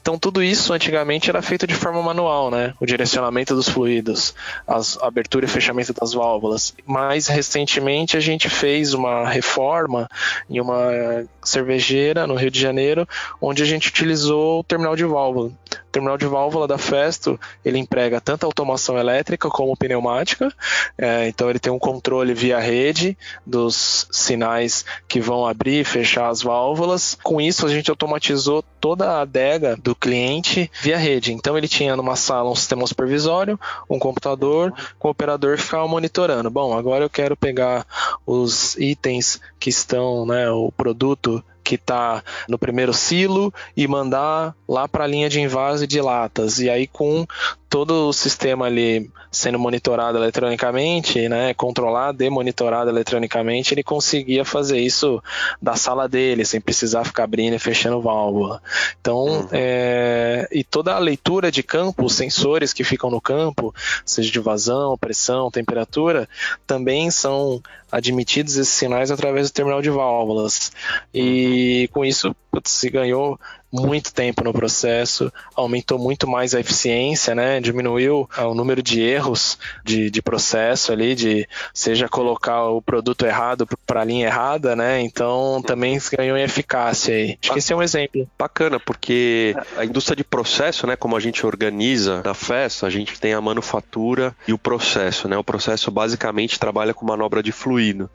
Então 0.00 0.16
tudo 0.16 0.40
isso 0.40 0.72
antigamente 0.72 1.28
era 1.28 1.42
feito 1.42 1.66
de 1.66 1.74
forma 1.74 2.00
manual, 2.00 2.52
né? 2.52 2.72
O 2.78 2.86
direcionamento 2.86 3.56
dos 3.56 3.68
fluidos, 3.68 4.32
a 4.64 4.80
abertura 5.04 5.46
e 5.46 5.48
fechamento 5.48 5.92
das 5.92 6.12
válvulas. 6.12 6.72
Mais 6.86 7.26
recentemente 7.26 8.16
a 8.16 8.20
gente 8.20 8.48
fez 8.48 8.94
uma 8.94 9.28
reforma 9.28 10.08
em 10.48 10.60
uma 10.60 11.26
cervejeira 11.42 12.28
no 12.28 12.36
Rio 12.36 12.50
de 12.50 12.60
Janeiro, 12.60 13.08
onde 13.40 13.60
a 13.64 13.66
gente 13.66 13.88
utilizou 13.88 14.60
o 14.60 14.64
terminal 14.64 14.94
de 14.94 15.04
válvula. 15.04 15.50
O 15.88 15.92
terminal 15.92 16.18
de 16.18 16.26
válvula 16.26 16.66
da 16.66 16.78
Festo, 16.78 17.38
ele 17.64 17.78
emprega 17.78 18.20
tanto 18.20 18.44
automação 18.44 18.98
elétrica 18.98 19.48
como 19.48 19.76
pneumática, 19.76 20.52
é, 20.98 21.28
então 21.28 21.50
ele 21.50 21.58
tem 21.58 21.72
um 21.72 21.78
controle 21.78 22.34
via 22.34 22.58
rede 22.58 23.16
dos 23.46 24.06
sinais 24.10 24.84
que 25.08 25.20
vão 25.20 25.46
abrir 25.46 25.80
e 25.80 25.84
fechar 25.84 26.28
as 26.28 26.42
válvulas. 26.42 27.16
Com 27.22 27.40
isso, 27.40 27.66
a 27.66 27.68
gente 27.68 27.90
automatizou 27.90 28.64
toda 28.80 29.10
a 29.10 29.20
adega 29.22 29.76
do 29.76 29.94
cliente 29.94 30.70
via 30.82 30.98
rede. 30.98 31.32
Então 31.32 31.56
ele 31.56 31.68
tinha 31.68 31.96
numa 31.96 32.16
sala 32.16 32.50
um 32.50 32.54
sistema 32.54 32.86
supervisório, 32.86 33.58
um 33.88 33.98
computador, 33.98 34.72
com 34.98 35.08
o 35.08 35.10
operador 35.10 35.58
ficava 35.58 35.88
monitorando. 35.88 36.50
Bom, 36.50 36.76
agora 36.76 37.04
eu 37.04 37.10
quero 37.10 37.36
pegar 37.36 37.86
os 38.26 38.76
itens 38.76 39.40
que 39.58 39.70
estão, 39.70 40.26
né, 40.26 40.50
o 40.50 40.70
produto 40.72 41.42
que 41.64 41.76
está 41.76 42.22
no 42.48 42.58
primeiro 42.58 42.92
silo 42.92 43.52
e 43.76 43.88
mandar 43.88 44.54
lá 44.68 44.86
para 44.86 45.04
a 45.04 45.06
linha 45.06 45.28
de 45.28 45.40
invase 45.40 45.86
de 45.86 46.00
latas. 46.00 46.58
E 46.60 46.68
aí 46.68 46.86
com 46.86 47.26
todo 47.74 48.06
o 48.06 48.12
sistema 48.12 48.66
ali 48.66 49.10
sendo 49.32 49.58
monitorado 49.58 50.16
eletronicamente, 50.16 51.28
né, 51.28 51.52
controlado 51.54 52.22
e 52.22 52.30
monitorado 52.30 52.88
eletronicamente, 52.88 53.74
ele 53.74 53.82
conseguia 53.82 54.44
fazer 54.44 54.78
isso 54.78 55.20
da 55.60 55.74
sala 55.74 56.08
dele, 56.08 56.44
sem 56.44 56.60
precisar 56.60 57.02
ficar 57.02 57.24
abrindo 57.24 57.54
e 57.54 57.58
fechando 57.58 58.00
válvula. 58.00 58.62
Então, 59.00 59.24
uhum. 59.24 59.48
é, 59.50 60.48
e 60.52 60.62
toda 60.62 60.94
a 60.94 61.00
leitura 61.00 61.50
de 61.50 61.64
campo, 61.64 62.04
os 62.04 62.14
sensores 62.14 62.72
que 62.72 62.84
ficam 62.84 63.10
no 63.10 63.20
campo, 63.20 63.74
seja 64.06 64.30
de 64.30 64.38
vazão, 64.38 64.96
pressão, 64.96 65.50
temperatura, 65.50 66.28
também 66.68 67.10
são 67.10 67.60
admitidos 67.90 68.56
esses 68.56 68.72
sinais 68.72 69.10
através 69.10 69.50
do 69.50 69.52
terminal 69.52 69.82
de 69.82 69.90
válvulas. 69.90 70.70
E 71.12 71.88
com 71.92 72.04
isso 72.04 72.36
se 72.64 72.88
ganhou 72.88 73.38
muito 73.74 74.14
tempo 74.14 74.44
no 74.44 74.52
processo, 74.52 75.32
aumentou 75.56 75.98
muito 75.98 76.28
mais 76.28 76.54
a 76.54 76.60
eficiência, 76.60 77.34
né? 77.34 77.60
Diminuiu 77.60 78.30
ah, 78.36 78.46
o 78.46 78.54
número 78.54 78.80
de 78.80 79.02
erros 79.02 79.58
de, 79.84 80.10
de 80.10 80.22
processo 80.22 80.92
ali, 80.92 81.16
de 81.16 81.48
seja 81.72 82.08
colocar 82.08 82.66
o 82.66 82.80
produto 82.80 83.26
errado 83.26 83.66
para 83.84 84.02
a 84.02 84.04
linha 84.04 84.26
errada, 84.26 84.76
né? 84.76 85.00
Então 85.00 85.60
também 85.66 85.98
ganhou 86.16 86.36
em 86.36 86.42
eficácia 86.42 87.16
aí. 87.16 87.36
Acho 87.42 87.52
que 87.52 87.58
esse 87.58 87.72
é 87.72 87.76
um 87.76 87.82
exemplo. 87.82 88.28
Bacana, 88.38 88.78
porque 88.78 89.56
a 89.76 89.84
indústria 89.84 90.14
de 90.14 90.22
processo, 90.22 90.86
né? 90.86 90.94
Como 90.94 91.16
a 91.16 91.20
gente 91.20 91.44
organiza 91.44 92.22
na 92.24 92.34
festa, 92.34 92.86
a 92.86 92.90
gente 92.90 93.18
tem 93.18 93.32
a 93.32 93.40
manufatura 93.40 94.36
e 94.46 94.52
o 94.52 94.58
processo, 94.58 95.26
né? 95.28 95.36
O 95.36 95.42
processo 95.42 95.90
basicamente 95.90 96.60
trabalha 96.60 96.94
com 96.94 97.04
manobra 97.04 97.42
de 97.42 97.50
fluido. 97.50 98.08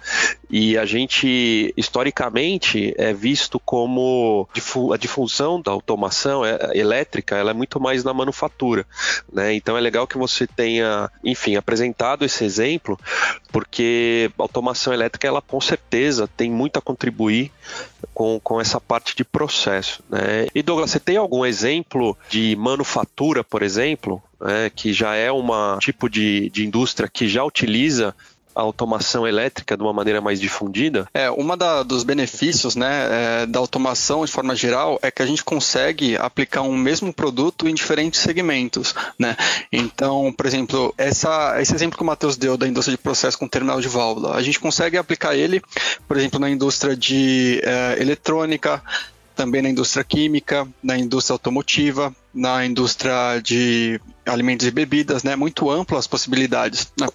E 0.49 0.77
a 0.77 0.85
gente, 0.85 1.73
historicamente, 1.75 2.93
é 2.97 3.13
visto 3.13 3.59
como 3.59 4.47
a 4.93 4.97
difusão 4.97 5.48
da 5.57 5.71
automação 5.71 6.43
é, 6.43 6.57
elétrica 6.73 7.37
ela 7.37 7.51
é 7.51 7.53
muito 7.53 7.79
mais 7.79 8.03
na 8.03 8.13
manufatura, 8.13 8.85
né? 9.31 9.53
Então 9.53 9.77
é 9.77 9.79
legal 9.79 10.05
que 10.05 10.17
você 10.17 10.45
tenha, 10.45 11.09
enfim, 11.23 11.55
apresentado 11.55 12.25
esse 12.25 12.43
exemplo, 12.43 12.99
porque 13.51 14.29
automação 14.37 14.93
elétrica 14.93 15.27
ela 15.27 15.41
com 15.41 15.61
certeza 15.61 16.27
tem 16.27 16.51
muito 16.51 16.77
a 16.77 16.81
contribuir 16.81 17.51
com, 18.13 18.39
com 18.43 18.59
essa 18.59 18.81
parte 18.81 19.15
de 19.15 19.23
processo, 19.23 20.03
né? 20.09 20.47
E 20.53 20.61
Douglas, 20.61 20.91
você 20.91 20.99
tem 20.99 21.15
algum 21.15 21.45
exemplo 21.45 22.17
de 22.29 22.55
manufatura, 22.57 23.43
por 23.43 23.63
exemplo, 23.63 24.21
é, 24.41 24.69
que 24.69 24.93
já 24.93 25.15
é 25.15 25.31
um 25.31 25.47
tipo 25.79 26.09
de, 26.09 26.49
de 26.49 26.65
indústria 26.65 27.09
que 27.11 27.27
já 27.27 27.43
utiliza 27.43 28.13
a 28.59 28.63
automação 28.63 29.27
elétrica 29.27 29.75
de 29.75 29.83
uma 29.83 29.93
maneira 29.93 30.21
mais 30.21 30.39
difundida? 30.39 31.07
É, 31.13 31.29
uma 31.31 31.57
dos 31.83 32.03
benefícios 32.03 32.75
né, 32.75 33.07
é, 33.09 33.45
da 33.45 33.59
automação 33.59 34.25
de 34.25 34.31
forma 34.31 34.55
geral 34.55 34.99
é 35.01 35.09
que 35.09 35.21
a 35.21 35.25
gente 35.25 35.43
consegue 35.43 36.17
aplicar 36.17 36.61
um 36.61 36.75
mesmo 36.75 37.13
produto 37.13 37.67
em 37.67 37.73
diferentes 37.73 38.19
segmentos. 38.19 38.93
Né? 39.17 39.35
Então, 39.71 40.33
por 40.35 40.45
exemplo, 40.45 40.93
essa, 40.97 41.61
esse 41.61 41.73
exemplo 41.73 41.97
que 41.97 42.03
o 42.03 42.05
Matheus 42.05 42.37
deu 42.37 42.57
da 42.57 42.67
indústria 42.67 42.95
de 42.95 43.01
processo 43.01 43.37
com 43.37 43.47
terminal 43.47 43.79
de 43.81 43.87
válvula, 43.87 44.35
a 44.35 44.41
gente 44.41 44.59
consegue 44.59 44.97
aplicar 44.97 45.35
ele, 45.35 45.61
por 46.07 46.17
exemplo, 46.17 46.39
na 46.39 46.49
indústria 46.49 46.95
de 46.95 47.61
é, 47.63 48.01
eletrônica, 48.01 48.81
também 49.39 49.61
na 49.61 49.69
indústria 49.69 50.03
química, 50.03 50.67
na 50.83 50.97
indústria 50.97 51.33
automotiva, 51.33 52.13
na 52.33 52.65
indústria 52.65 53.39
de 53.41 53.99
alimentos 54.25 54.67
e 54.67 54.71
bebidas, 54.71 55.23
né? 55.23 55.33
Muito 55.33 55.71
amplas 55.71 55.99
as 55.99 56.07
possibilidades. 56.07 56.91
Né? 56.99 57.07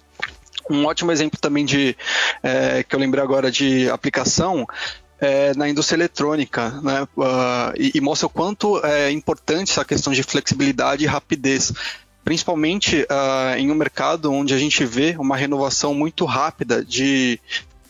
Um 0.69 0.85
ótimo 0.85 1.11
exemplo 1.11 1.39
também 1.39 1.65
de 1.65 1.95
é, 2.41 2.83
que 2.83 2.95
eu 2.95 2.99
lembrei 2.99 3.23
agora 3.23 3.51
de 3.51 3.89
aplicação 3.89 4.65
é, 5.19 5.53
na 5.55 5.69
indústria 5.69 5.97
eletrônica, 5.97 6.69
né? 6.81 7.03
Uh, 7.15 7.73
e, 7.77 7.91
e, 7.95 8.01
mostra 8.01 8.27
o 8.27 8.29
quanto 8.29 8.83
é 8.85 9.11
importante 9.11 9.71
essa 9.71 9.85
questão 9.85 10.11
de 10.11 10.23
flexibilidade 10.23 11.03
e 11.03 11.07
rapidez. 11.07 11.71
Principalmente 12.23 13.03
uh, 13.03 13.57
em 13.57 13.71
um 13.71 13.75
mercado 13.75 14.31
onde 14.31 14.53
a 14.53 14.57
gente 14.57 14.83
vê 14.83 15.15
uma 15.17 15.37
renovação 15.37 15.93
muito 15.93 16.25
rápida 16.25 16.83
de, 16.83 17.39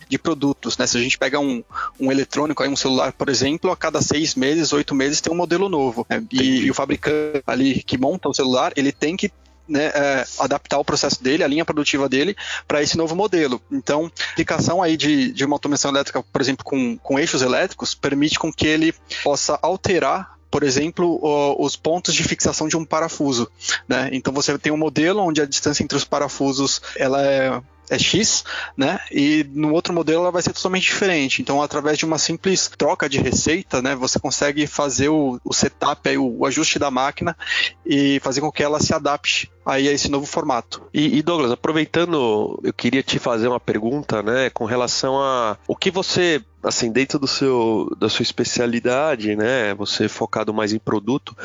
de 0.10 0.18
produtos. 0.18 0.78
Né? 0.78 0.86
Se 0.86 0.98
a 0.98 1.02
gente 1.02 1.18
pega 1.18 1.40
um, 1.40 1.64
um 2.00 2.12
eletrônico, 2.12 2.62
aí 2.62 2.70
um 2.70 2.76
celular, 2.76 3.14
por 3.14 3.30
exemplo, 3.30 3.72
a 3.72 3.78
cada 3.78 4.02
seis 4.02 4.36
meses, 4.36 4.74
oito 4.74 4.94
meses 4.94 5.22
tem 5.22 5.32
um 5.32 5.38
modelo 5.38 5.70
novo. 5.70 6.06
Né? 6.10 6.22
E, 6.32 6.66
e, 6.66 6.72
o 6.72 6.74
fabricante 6.74 7.42
ali 7.48 7.82
que 7.82 7.98
monta 7.98 8.28
o 8.28 8.34
celular, 8.34 8.74
ele 8.76 8.92
tem 8.92 9.16
que 9.16 9.32
né, 9.68 9.86
é, 9.86 10.26
adaptar 10.40 10.78
o 10.78 10.86
processo 10.86 11.24
dele, 11.24 11.44
a 11.44 11.48
linha 11.48 11.66
produtiva 11.66 12.08
dele, 12.08 12.36
para 12.68 12.82
esse 12.82 12.98
novo 12.98 13.16
modelo. 13.16 13.62
Então, 13.72 14.06
a 14.06 14.32
aplicação 14.32 14.82
aí 14.82 14.98
de, 14.98 15.32
de 15.32 15.46
uma 15.46 15.56
automação 15.56 15.92
elétrica, 15.92 16.24
por 16.24 16.42
exemplo, 16.42 16.64
com, 16.64 16.98
com 16.98 17.20
eixos 17.20 17.42
elétricos, 17.42 17.94
permite 17.94 18.40
com 18.40 18.52
que 18.52 18.68
ele 18.68 18.94
possa 19.24 19.58
alterar 19.62 20.36
por 20.52 20.64
exemplo, 20.64 21.20
os 21.60 21.76
pontos 21.76 22.16
de 22.16 22.24
fixação 22.24 22.70
de 22.70 22.78
um 22.78 22.86
parafuso. 22.86 23.52
Né? 23.90 24.10
Então 24.14 24.32
você 24.32 24.58
tem 24.58 24.72
um 24.72 24.78
modelo 24.78 25.22
onde 25.22 25.42
a 25.42 25.46
distância 25.46 25.84
entre 25.84 25.98
os 25.98 26.06
parafusos 26.06 26.82
ela 26.96 27.22
é 27.22 27.62
é 27.90 28.00
X, 28.00 28.44
né? 28.76 29.00
E 29.12 29.46
no 29.54 29.74
outro 29.74 29.94
modelo 29.94 30.22
ela 30.22 30.32
vai 30.32 30.42
ser 30.42 30.54
totalmente 30.54 30.84
diferente. 30.84 31.42
Então, 31.42 31.62
através 31.62 31.98
de 31.98 32.06
uma 32.06 32.18
simples 32.18 32.72
troca 32.78 33.08
de 33.08 33.20
receita, 33.20 33.82
né, 33.82 33.96
você 33.96 34.20
consegue 34.20 34.66
fazer 34.68 35.10
o, 35.10 35.40
o 35.44 35.54
setup, 35.54 36.10
aí, 36.10 36.18
o, 36.18 36.40
o, 36.40 36.46
ajuste 36.46 36.80
da 36.80 36.90
máquina 36.90 37.38
e 37.86 38.20
fazer 38.22 38.42
com 38.42 38.52
que 38.52 38.64
ela 38.64 38.80
se 38.80 38.94
adapte 38.94 39.52
aí 39.66 39.90
a 39.90 39.92
esse 39.92 40.10
novo 40.10 40.26
formato. 40.26 40.82
E, 40.94 41.18
e, 41.18 41.22
Douglas, 41.22 41.52
aproveitando, 41.52 42.60
eu 42.64 42.74
queria 42.74 43.02
te 43.02 43.18
fazer 43.18 43.48
uma 43.48 43.60
pergunta, 43.60 44.22
né, 44.22 44.50
com 44.52 44.66
relação 44.66 45.20
a 45.20 45.58
o 45.68 45.76
que 45.76 45.90
você 45.90 46.42
assim, 46.68 46.92
dentro 46.92 47.20
do 47.20 47.28
seu, 47.28 47.96
da 48.00 48.10
sua 48.10 48.24
especialidade, 48.24 49.36
né, 49.36 49.74
você 49.76 50.10
focado 50.10 50.52
mais 50.52 50.74
em 50.74 50.80
produto, 50.80 51.38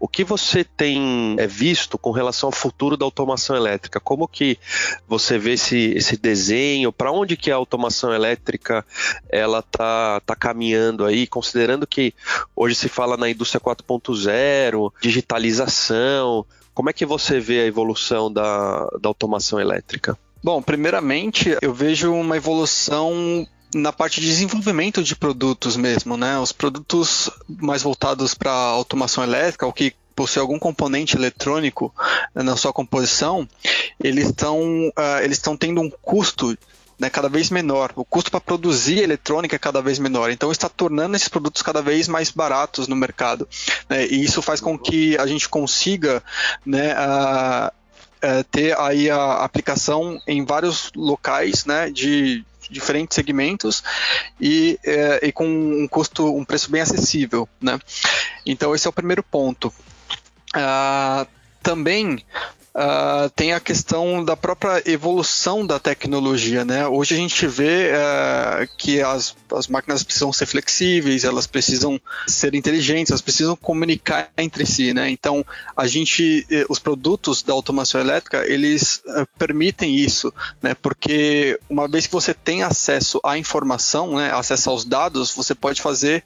o 0.00 0.08
que 0.08 0.24
você 0.24 0.64
tem 0.64 1.36
é, 1.38 1.46
visto 1.46 1.96
com 1.96 2.10
relação 2.10 2.48
ao 2.48 2.52
futuro 2.52 2.96
da 2.96 3.04
automação 3.04 3.54
elétrica? 3.54 4.00
Como 4.00 4.26
que 4.26 4.58
você 5.06 5.38
vê 5.38 5.52
esse, 5.52 5.92
esse 5.96 6.16
desenho? 6.16 6.92
Para 6.92 7.12
onde 7.12 7.36
que 7.36 7.50
a 7.52 7.56
automação 7.56 8.12
elétrica 8.12 8.84
ela 9.30 9.62
tá, 9.62 10.20
tá 10.26 10.34
caminhando 10.34 11.04
aí, 11.04 11.26
considerando 11.26 11.86
que 11.86 12.12
hoje 12.56 12.74
se 12.74 12.88
fala 12.88 13.16
na 13.16 13.30
indústria 13.30 13.60
4.0, 13.60 14.92
digitalização, 15.00 16.44
como 16.74 16.90
é 16.90 16.92
que 16.92 17.06
você 17.06 17.40
vê 17.40 17.60
a 17.60 17.66
evolução 17.66 18.30
da, 18.30 18.86
da 19.00 19.08
automação 19.08 19.60
elétrica? 19.60 20.18
Bom, 20.42 20.60
primeiramente, 20.60 21.56
eu 21.62 21.72
vejo 21.72 22.12
uma 22.12 22.36
evolução 22.36 23.46
na 23.74 23.92
parte 23.92 24.20
de 24.20 24.26
desenvolvimento 24.26 25.02
de 25.02 25.16
produtos 25.16 25.76
mesmo, 25.76 26.16
né? 26.16 26.38
Os 26.38 26.52
produtos 26.52 27.30
mais 27.48 27.82
voltados 27.82 28.34
para 28.34 28.50
automação 28.50 29.24
elétrica, 29.24 29.66
o 29.66 29.72
que 29.72 29.94
possui 30.14 30.40
algum 30.40 30.58
componente 30.58 31.16
eletrônico 31.16 31.92
na 32.34 32.56
sua 32.56 32.72
composição, 32.72 33.48
eles 34.02 34.26
estão 34.26 34.88
uh, 34.88 35.22
eles 35.22 35.38
estão 35.38 35.56
tendo 35.56 35.80
um 35.80 35.90
custo 35.90 36.56
né, 36.98 37.10
cada 37.10 37.28
vez 37.28 37.50
menor. 37.50 37.92
O 37.96 38.04
custo 38.04 38.30
para 38.30 38.40
produzir 38.40 38.98
eletrônica 38.98 39.56
é 39.56 39.58
cada 39.58 39.82
vez 39.82 39.98
menor. 39.98 40.30
Então 40.30 40.50
está 40.50 40.68
tornando 40.68 41.16
esses 41.16 41.28
produtos 41.28 41.62
cada 41.62 41.82
vez 41.82 42.08
mais 42.08 42.30
baratos 42.30 42.88
no 42.88 42.96
mercado. 42.96 43.48
Né, 43.88 44.06
e 44.06 44.24
isso 44.24 44.42
faz 44.42 44.60
com 44.60 44.78
que 44.78 45.16
a 45.18 45.26
gente 45.26 45.48
consiga 45.48 46.22
né, 46.64 46.92
a, 46.92 47.72
a 48.22 48.44
ter 48.50 48.78
aí 48.78 49.10
a 49.10 49.44
aplicação 49.44 50.20
em 50.26 50.44
vários 50.44 50.90
locais 50.94 51.64
né, 51.64 51.90
de 51.90 52.44
diferentes 52.70 53.14
segmentos 53.14 53.82
e, 54.40 54.78
é, 54.84 55.26
e 55.26 55.32
com 55.32 55.46
um 55.46 55.86
custo, 55.86 56.34
um 56.34 56.44
preço 56.44 56.70
bem 56.70 56.80
acessível, 56.80 57.48
né? 57.60 57.78
Então 58.46 58.74
esse 58.74 58.86
é 58.86 58.90
o 58.90 58.92
primeiro 58.92 59.22
ponto. 59.22 59.68
Uh, 60.56 61.26
também 61.62 62.24
uh, 62.74 63.30
tem 63.30 63.52
a 63.52 63.60
questão 63.60 64.24
da 64.24 64.36
própria 64.36 64.82
evolução 64.90 65.66
da 65.66 65.78
tecnologia, 65.78 66.64
né? 66.64 66.86
Hoje 66.86 67.14
a 67.14 67.16
gente 67.16 67.46
vê 67.46 67.92
uh, 67.92 68.68
que 68.76 69.00
as, 69.00 69.34
as 69.52 69.68
máquinas 69.68 70.02
precisam 70.02 70.32
ser 70.32 70.46
flexíveis, 70.46 71.24
elas 71.24 71.46
precisam 71.46 72.00
ser 72.26 72.54
inteligentes, 72.54 73.10
elas 73.10 73.22
precisam 73.22 73.56
comunicar 73.56 74.30
entre 74.36 74.66
si, 74.66 74.92
né? 74.92 75.08
Então, 75.08 75.44
a 75.76 75.86
gente, 75.86 76.46
eh, 76.50 76.66
os 76.68 76.78
produtos 76.78 77.42
da 77.42 77.52
automação 77.52 78.00
elétrica, 78.00 78.44
eles 78.46 79.02
uh, 79.06 79.26
permitem 79.38 79.94
isso, 79.94 80.32
né? 80.60 80.74
Porque 80.74 81.58
uma 81.68 81.86
vez 81.86 82.06
que 82.06 82.12
você 82.12 82.34
tem 82.34 82.62
acesso 82.62 83.20
à 83.24 83.38
informação, 83.38 84.16
né, 84.16 84.32
acesso 84.32 84.70
aos 84.70 84.84
dados, 84.84 85.30
você 85.30 85.54
pode 85.54 85.80
fazer 85.80 86.24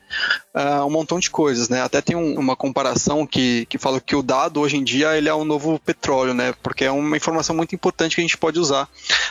uh, 0.54 0.84
um 0.84 0.90
montão 0.90 1.18
de 1.18 1.30
coisas, 1.30 1.68
né? 1.68 1.82
Até 1.82 2.00
tem 2.00 2.16
um, 2.16 2.38
uma 2.38 2.56
comparação 2.56 3.26
que, 3.26 3.66
que 3.66 3.78
fala 3.78 4.00
que 4.00 4.16
o 4.16 4.22
dado 4.22 4.60
hoje 4.60 4.76
em 4.76 4.84
dia 4.84 5.16
ele 5.16 5.28
é 5.28 5.34
o 5.34 5.44
novo 5.44 5.78
petróleo, 5.78 6.34
né? 6.38 6.54
Porque 6.62 6.84
é 6.84 6.90
uma 6.90 7.16
informação 7.16 7.54
muito 7.54 7.74
importante 7.74 8.14
que 8.14 8.20
a 8.20 8.24
gente 8.24 8.38
pode 8.38 8.60
usar. 8.60 8.88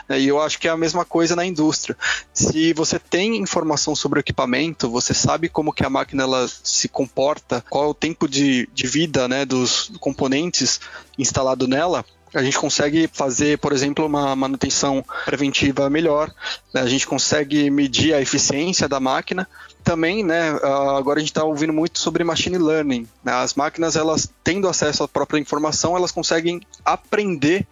Né? 0.09 0.19
E 0.19 0.27
eu 0.27 0.41
acho 0.41 0.59
que 0.59 0.67
é 0.67 0.71
a 0.71 0.77
mesma 0.77 1.05
coisa 1.05 1.35
na 1.35 1.45
indústria. 1.45 1.97
Se 2.33 2.73
você 2.73 2.99
tem 2.99 3.37
informação 3.37 3.95
sobre 3.95 4.19
o 4.19 4.21
equipamento, 4.21 4.89
você 4.89 5.13
sabe 5.13 5.47
como 5.47 5.71
que 5.71 5.85
a 5.85 5.89
máquina 5.89 6.23
ela 6.23 6.45
se 6.47 6.89
comporta, 6.89 7.63
qual 7.69 7.85
é 7.85 7.87
o 7.87 7.93
tempo 7.93 8.27
de, 8.27 8.67
de 8.73 8.85
vida, 8.85 9.27
né, 9.27 9.45
dos 9.45 9.89
componentes 10.01 10.81
instalado 11.17 11.65
nela, 11.67 12.05
a 12.33 12.43
gente 12.43 12.57
consegue 12.57 13.09
fazer, 13.11 13.57
por 13.57 13.71
exemplo, 13.71 14.05
uma 14.05 14.35
manutenção 14.35 15.03
preventiva 15.25 15.89
melhor, 15.89 16.33
né? 16.73 16.81
a 16.81 16.87
gente 16.87 17.07
consegue 17.07 17.69
medir 17.69 18.13
a 18.13 18.21
eficiência 18.21 18.87
da 18.87 18.99
máquina. 18.99 19.47
Também, 19.83 20.23
né, 20.23 20.49
agora 20.97 21.17
a 21.17 21.21
gente 21.21 21.29
está 21.29 21.43
ouvindo 21.43 21.71
muito 21.71 21.99
sobre 21.99 22.23
machine 22.23 22.57
learning. 22.57 23.07
Né? 23.23 23.31
As 23.31 23.53
máquinas, 23.53 23.95
elas 23.95 24.29
tendo 24.43 24.67
acesso 24.67 25.03
à 25.03 25.07
própria 25.07 25.39
informação, 25.39 25.95
elas 25.95 26.11
conseguem 26.11 26.61
aprender 26.83 27.65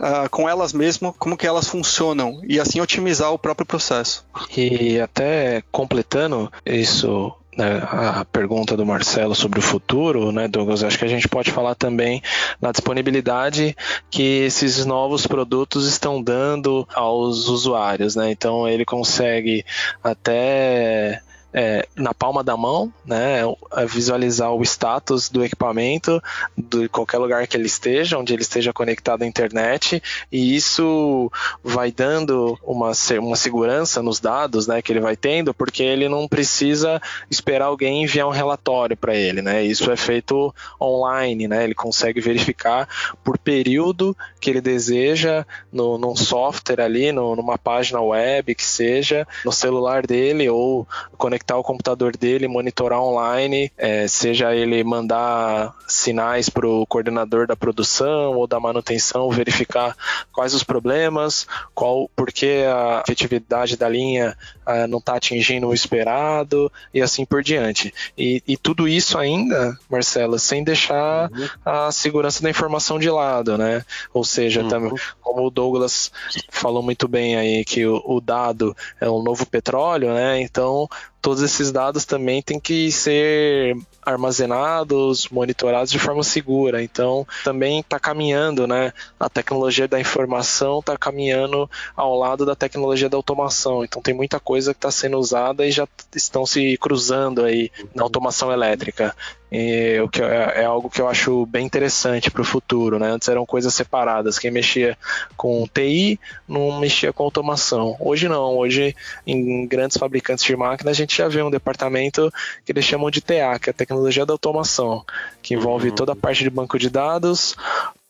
uh, 0.00 0.28
com 0.30 0.48
elas 0.48 0.72
mesmas 0.72 1.12
como 1.18 1.36
que 1.36 1.46
elas 1.46 1.68
funcionam 1.68 2.40
e 2.44 2.58
assim 2.58 2.80
otimizar 2.80 3.32
o 3.32 3.38
próprio 3.38 3.66
processo. 3.66 4.24
E 4.56 4.98
até 4.98 5.62
completando 5.70 6.50
isso 6.64 7.32
a 7.58 8.24
pergunta 8.24 8.76
do 8.76 8.86
Marcelo 8.86 9.34
sobre 9.34 9.58
o 9.58 9.62
futuro, 9.62 10.30
né, 10.30 10.46
Douglas, 10.46 10.84
acho 10.84 10.98
que 10.98 11.04
a 11.04 11.08
gente 11.08 11.28
pode 11.28 11.50
falar 11.50 11.74
também 11.74 12.22
na 12.60 12.70
disponibilidade 12.70 13.76
que 14.10 14.22
esses 14.44 14.84
novos 14.84 15.26
produtos 15.26 15.86
estão 15.88 16.22
dando 16.22 16.86
aos 16.94 17.48
usuários, 17.48 18.14
né? 18.14 18.30
Então 18.30 18.68
ele 18.68 18.84
consegue 18.84 19.64
até 20.02 21.22
é, 21.52 21.86
na 21.96 22.14
palma 22.14 22.44
da 22.44 22.56
mão, 22.56 22.92
né, 23.04 23.40
é 23.76 23.86
visualizar 23.86 24.52
o 24.52 24.62
status 24.62 25.28
do 25.28 25.44
equipamento 25.44 26.22
de 26.56 26.88
qualquer 26.88 27.18
lugar 27.18 27.46
que 27.46 27.56
ele 27.56 27.66
esteja, 27.66 28.18
onde 28.18 28.32
ele 28.32 28.42
esteja 28.42 28.72
conectado 28.72 29.22
à 29.22 29.26
internet, 29.26 30.02
e 30.30 30.54
isso 30.54 31.30
vai 31.62 31.90
dando 31.90 32.58
uma, 32.62 32.92
uma 33.20 33.36
segurança 33.36 34.02
nos 34.02 34.20
dados 34.20 34.66
né, 34.66 34.80
que 34.80 34.92
ele 34.92 35.00
vai 35.00 35.16
tendo, 35.16 35.52
porque 35.52 35.82
ele 35.82 36.08
não 36.08 36.28
precisa 36.28 37.00
esperar 37.30 37.66
alguém 37.66 38.04
enviar 38.04 38.28
um 38.28 38.32
relatório 38.32 38.96
para 38.96 39.14
ele. 39.14 39.42
Né, 39.42 39.64
isso 39.64 39.90
é 39.90 39.96
feito 39.96 40.54
online, 40.80 41.48
né, 41.48 41.64
ele 41.64 41.74
consegue 41.74 42.20
verificar 42.20 42.88
por 43.24 43.38
período 43.38 44.16
que 44.40 44.50
ele 44.50 44.60
deseja 44.60 45.44
no, 45.72 45.98
num 45.98 46.14
software 46.14 46.80
ali, 46.80 47.10
no, 47.10 47.34
numa 47.34 47.58
página 47.58 48.00
web 48.00 48.54
que 48.54 48.64
seja, 48.64 49.26
no 49.44 49.52
celular 49.52 50.06
dele 50.06 50.48
ou 50.48 50.86
conectado 51.16 51.39
conectar 51.40 51.56
o 51.56 51.62
computador 51.62 52.16
dele, 52.16 52.46
monitorar 52.46 53.00
online, 53.00 53.72
é, 53.76 54.06
seja 54.06 54.54
ele 54.54 54.82
mandar 54.84 55.74
sinais 55.86 56.48
para 56.48 56.66
o 56.66 56.86
coordenador 56.86 57.46
da 57.46 57.56
produção 57.56 58.36
ou 58.36 58.46
da 58.46 58.60
manutenção, 58.60 59.30
verificar 59.30 59.96
quais 60.32 60.54
os 60.54 60.62
problemas, 60.62 61.46
qual, 61.74 62.08
por 62.14 62.30
que 62.32 62.64
a 62.64 63.02
efetividade 63.06 63.76
da 63.76 63.88
linha 63.88 64.36
ah, 64.66 64.86
não 64.86 64.98
está 64.98 65.16
atingindo 65.16 65.68
o 65.68 65.74
esperado 65.74 66.70
e 66.92 67.00
assim 67.00 67.24
por 67.24 67.42
diante. 67.42 67.92
E, 68.16 68.42
e 68.46 68.56
tudo 68.56 68.86
isso 68.86 69.18
ainda, 69.18 69.76
Marcela, 69.88 70.38
sem 70.38 70.62
deixar 70.62 71.30
uhum. 71.30 71.48
a 71.64 71.90
segurança 71.92 72.42
da 72.42 72.50
informação 72.50 72.98
de 72.98 73.10
lado, 73.10 73.56
né? 73.56 73.84
Ou 74.12 74.24
seja, 74.24 74.62
uhum. 74.62 74.68
também, 74.68 74.92
como 75.20 75.46
o 75.46 75.50
Douglas 75.50 76.12
falou 76.50 76.82
muito 76.82 77.08
bem 77.08 77.36
aí, 77.36 77.64
que 77.64 77.86
o, 77.86 78.02
o 78.04 78.20
dado 78.20 78.76
é 79.00 79.08
o 79.08 79.22
novo 79.22 79.46
petróleo, 79.46 80.12
né? 80.12 80.40
Então 80.40 80.88
todos 81.20 81.42
esses 81.42 81.70
dados 81.70 82.04
também 82.04 82.42
têm 82.42 82.58
que 82.58 82.90
ser 82.90 83.76
armazenados, 84.04 85.28
monitorados 85.28 85.90
de 85.90 85.98
forma 85.98 86.22
segura. 86.22 86.82
Então, 86.82 87.26
também 87.44 87.80
está 87.80 87.98
caminhando, 87.98 88.66
né? 88.66 88.92
A 89.18 89.28
tecnologia 89.28 89.86
da 89.86 90.00
informação 90.00 90.80
está 90.80 90.96
caminhando 90.96 91.70
ao 91.94 92.16
lado 92.16 92.46
da 92.46 92.54
tecnologia 92.54 93.08
da 93.08 93.16
automação. 93.16 93.84
Então, 93.84 94.00
tem 94.02 94.14
muita 94.14 94.40
coisa 94.40 94.72
que 94.72 94.78
está 94.78 94.90
sendo 94.90 95.18
usada 95.18 95.66
e 95.66 95.70
já 95.70 95.86
estão 96.14 96.46
se 96.46 96.76
cruzando 96.78 97.44
aí 97.44 97.70
na 97.94 98.02
automação 98.02 98.50
elétrica. 98.52 99.14
E, 99.50 100.00
o 100.00 100.08
que 100.08 100.22
é, 100.22 100.62
é, 100.62 100.64
algo 100.64 100.88
que 100.88 101.00
eu 101.00 101.08
acho 101.08 101.44
bem 101.46 101.66
interessante 101.66 102.30
para 102.30 102.42
o 102.42 102.44
futuro, 102.44 102.98
né? 102.98 103.10
Antes 103.10 103.28
eram 103.28 103.44
coisas 103.44 103.74
separadas. 103.74 104.38
Quem 104.38 104.50
mexia 104.50 104.96
com 105.36 105.66
TI 105.66 106.20
não 106.46 106.78
mexia 106.78 107.12
com 107.12 107.24
automação. 107.24 107.96
Hoje 107.98 108.28
não. 108.28 108.56
Hoje, 108.56 108.94
em 109.26 109.66
grandes 109.66 109.96
fabricantes 109.96 110.44
de 110.44 110.56
máquinas, 110.56 110.96
a 110.96 110.98
gente 110.98 111.16
já 111.16 111.28
vê 111.28 111.42
um 111.42 111.50
departamento 111.50 112.32
que 112.64 112.72
eles 112.72 112.84
chamam 112.84 113.10
de 113.10 113.20
TA, 113.20 113.58
que 113.58 113.70
é 113.70 113.72
a 113.72 113.74
tecnologia 113.74 114.24
da 114.24 114.32
automação, 114.32 115.04
que 115.42 115.54
envolve 115.54 115.88
uhum. 115.88 115.94
toda 115.94 116.12
a 116.12 116.16
parte 116.16 116.44
de 116.44 116.50
banco 116.50 116.78
de 116.78 116.88
dados 116.88 117.56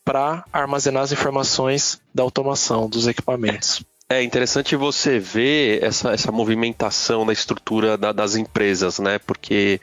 para 0.03 0.43
armazenar 0.51 1.03
as 1.03 1.11
informações 1.11 2.01
da 2.13 2.23
automação 2.23 2.89
dos 2.89 3.07
equipamentos. 3.07 3.83
É 4.11 4.21
interessante 4.21 4.75
você 4.75 5.19
ver 5.19 5.81
essa, 5.81 6.11
essa 6.11 6.33
movimentação 6.33 7.23
na 7.23 7.31
estrutura 7.31 7.97
da, 7.97 8.11
das 8.11 8.35
empresas, 8.35 8.99
né? 8.99 9.17
Porque 9.19 9.79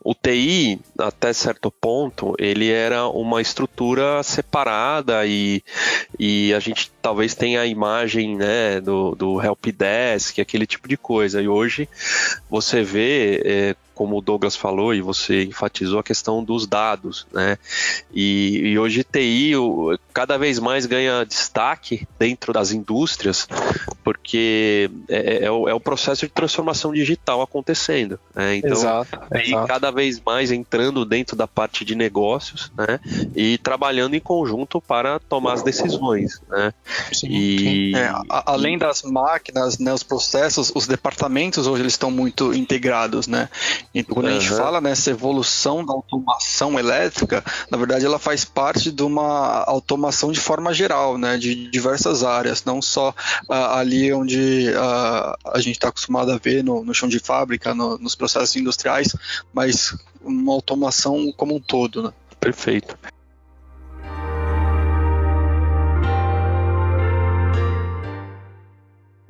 o 0.00 0.14
TI, 0.14 0.78
até 0.96 1.32
certo 1.32 1.72
ponto, 1.72 2.36
ele 2.38 2.70
era 2.70 3.08
uma 3.08 3.42
estrutura 3.42 4.22
separada 4.22 5.26
e, 5.26 5.60
e 6.16 6.54
a 6.54 6.60
gente 6.60 6.92
talvez 7.02 7.34
tenha 7.34 7.62
a 7.62 7.66
imagem 7.66 8.36
né, 8.36 8.80
do, 8.80 9.16
do 9.16 9.42
helpdesk, 9.42 10.38
aquele 10.38 10.68
tipo 10.68 10.86
de 10.86 10.96
coisa. 10.96 11.42
E 11.42 11.48
hoje 11.48 11.88
você 12.48 12.80
vê 12.84 13.42
é, 13.44 13.76
como 13.94 14.18
o 14.18 14.20
Douglas 14.20 14.56
falou 14.56 14.94
e 14.94 15.00
você 15.00 15.44
enfatizou 15.44 15.98
a 15.98 16.02
questão 16.02 16.42
dos 16.42 16.66
dados, 16.66 17.26
né? 17.32 17.58
E, 18.12 18.58
e 18.64 18.78
hoje 18.78 19.04
TI 19.04 19.56
o, 19.56 19.98
cada 20.12 20.36
vez 20.36 20.58
mais 20.58 20.86
ganha 20.86 21.24
destaque 21.24 22.06
dentro 22.18 22.52
das 22.52 22.72
indústrias, 22.72 23.48
porque 24.02 24.90
é, 25.08 25.16
é, 25.16 25.44
é, 25.44 25.50
o, 25.50 25.68
é 25.68 25.74
o, 25.74 25.80
processo 25.80 26.26
de 26.26 26.32
transformação 26.32 26.92
digital 26.92 27.42
acontecendo. 27.42 28.18
Né? 28.34 28.56
Então, 28.56 28.72
exato, 28.72 29.18
exato. 29.34 29.66
cada 29.66 29.90
vez 29.90 30.20
mais 30.20 30.50
entrando 30.50 31.04
dentro 31.04 31.36
da 31.36 31.46
parte 31.46 31.84
de 31.84 31.94
negócios, 31.94 32.70
né? 32.76 33.00
E 33.34 33.58
trabalhando 33.58 34.14
em 34.14 34.20
conjunto 34.20 34.80
para 34.80 35.18
tomar 35.18 35.54
as 35.54 35.62
decisões, 35.62 36.40
né? 36.48 36.72
Sim, 37.12 37.28
e, 37.28 37.58
sim. 37.58 37.96
É, 37.96 38.06
a, 38.06 38.52
além 38.52 38.78
das 38.78 39.02
máquinas, 39.02 39.78
né, 39.78 39.92
os 39.92 40.02
processos, 40.02 40.72
os 40.74 40.86
departamentos 40.86 41.66
hoje 41.66 41.82
eles 41.82 41.92
estão 41.94 42.10
muito 42.10 42.52
integrados, 42.54 43.26
né? 43.26 43.48
E 43.94 44.02
quando 44.02 44.26
uhum. 44.26 44.36
a 44.36 44.38
gente 44.40 44.50
fala 44.50 44.80
nessa 44.80 45.10
evolução 45.10 45.86
da 45.86 45.92
automação 45.92 46.78
elétrica, 46.78 47.44
na 47.70 47.78
verdade 47.78 48.04
ela 48.04 48.18
faz 48.18 48.44
parte 48.44 48.90
de 48.90 49.02
uma 49.02 49.62
automação 49.64 50.32
de 50.32 50.40
forma 50.40 50.74
geral, 50.74 51.16
né, 51.16 51.38
de 51.38 51.70
diversas 51.70 52.24
áreas, 52.24 52.64
não 52.64 52.82
só 52.82 53.10
uh, 53.10 53.52
ali 53.52 54.12
onde 54.12 54.70
uh, 54.70 55.50
a 55.52 55.58
gente 55.58 55.76
está 55.76 55.88
acostumado 55.88 56.32
a 56.32 56.38
ver 56.38 56.64
no, 56.64 56.84
no 56.84 56.92
chão 56.92 57.08
de 57.08 57.20
fábrica, 57.20 57.72
no, 57.72 57.96
nos 57.98 58.16
processos 58.16 58.56
industriais, 58.56 59.14
mas 59.52 59.96
uma 60.20 60.52
automação 60.52 61.32
como 61.36 61.54
um 61.54 61.60
todo. 61.60 62.02
Né? 62.02 62.12
Perfeito. 62.40 62.98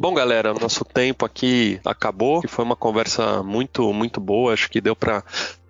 Bom, 0.04 0.12
galera, 0.12 0.52
nosso 0.52 0.84
tempo 0.84 1.24
aqui 1.24 1.80
acabou. 1.82 2.46
Foi 2.46 2.62
uma 2.62 2.76
conversa 2.76 3.42
muito, 3.42 3.90
muito 3.90 4.20
boa. 4.20 4.52
Acho 4.52 4.68
que 4.68 4.78
deu 4.78 4.94
para 4.94 5.24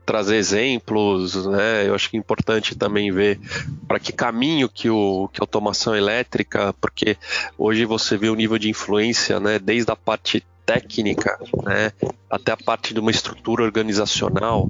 trazer 0.05 0.35
exemplos, 0.35 1.47
né? 1.47 1.87
Eu 1.87 1.95
acho 1.95 2.11
que 2.11 2.17
é 2.17 2.19
importante 2.19 2.75
também 2.75 3.13
ver 3.13 3.39
para 3.87 4.01
que 4.01 4.13
caminho 4.13 4.69
que, 4.69 4.91
o, 4.91 5.29
que 5.33 5.41
a 5.41 5.45
automação 5.45 5.95
elétrica, 5.95 6.75
porque 6.81 7.17
hoje 7.57 7.85
você 7.85 8.17
vê 8.17 8.29
o 8.29 8.35
nível 8.35 8.59
de 8.59 8.69
influência, 8.69 9.39
né? 9.39 9.61
Desde 9.61 9.93
a 9.93 9.95
parte 9.95 10.45
técnica, 10.67 11.39
né? 11.63 11.93
Até 12.29 12.51
a 12.51 12.57
parte 12.57 12.93
de 12.93 12.99
uma 12.99 13.13
estrutura 13.13 13.63
organizacional, 13.63 14.69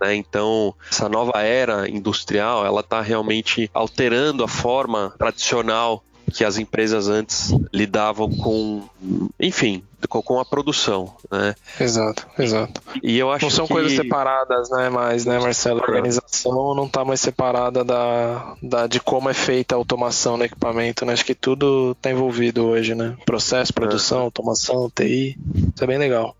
né? 0.00 0.14
Então, 0.14 0.72
essa 0.88 1.08
nova 1.08 1.42
era 1.42 1.90
industrial, 1.90 2.64
ela 2.64 2.80
está 2.80 3.00
realmente 3.00 3.68
alterando 3.74 4.44
a 4.44 4.48
forma 4.48 5.12
tradicional 5.18 6.04
que 6.30 6.44
as 6.44 6.58
empresas 6.58 7.08
antes 7.08 7.52
lidavam 7.72 8.30
com, 8.30 8.82
enfim, 9.38 9.82
com, 10.08 10.40
a 10.40 10.44
produção, 10.44 11.14
né? 11.30 11.54
Exato, 11.78 12.26
exato. 12.38 12.80
E 13.02 13.18
eu 13.18 13.30
acho 13.30 13.44
não 13.44 13.50
são 13.50 13.66
que... 13.66 13.72
coisas 13.72 13.92
separadas, 13.92 14.70
né? 14.70 14.88
Mas, 14.88 15.24
né, 15.24 15.38
Marcelo, 15.38 15.80
a 15.80 15.82
organização 15.82 16.74
não 16.74 16.86
está 16.86 17.04
mais 17.04 17.20
separada 17.20 17.84
da, 17.84 18.54
da, 18.62 18.86
de 18.86 19.00
como 19.00 19.28
é 19.28 19.34
feita 19.34 19.74
a 19.74 19.78
automação 19.78 20.36
no 20.36 20.44
equipamento, 20.44 21.04
né? 21.04 21.12
Acho 21.12 21.24
que 21.24 21.34
tudo 21.34 21.92
está 21.92 22.10
envolvido 22.10 22.64
hoje, 22.66 22.94
né? 22.94 23.16
Processo, 23.26 23.74
produção, 23.74 24.20
automação, 24.20 24.90
TI, 24.90 25.38
isso 25.74 25.84
é 25.84 25.86
bem 25.86 25.98
legal. 25.98 26.34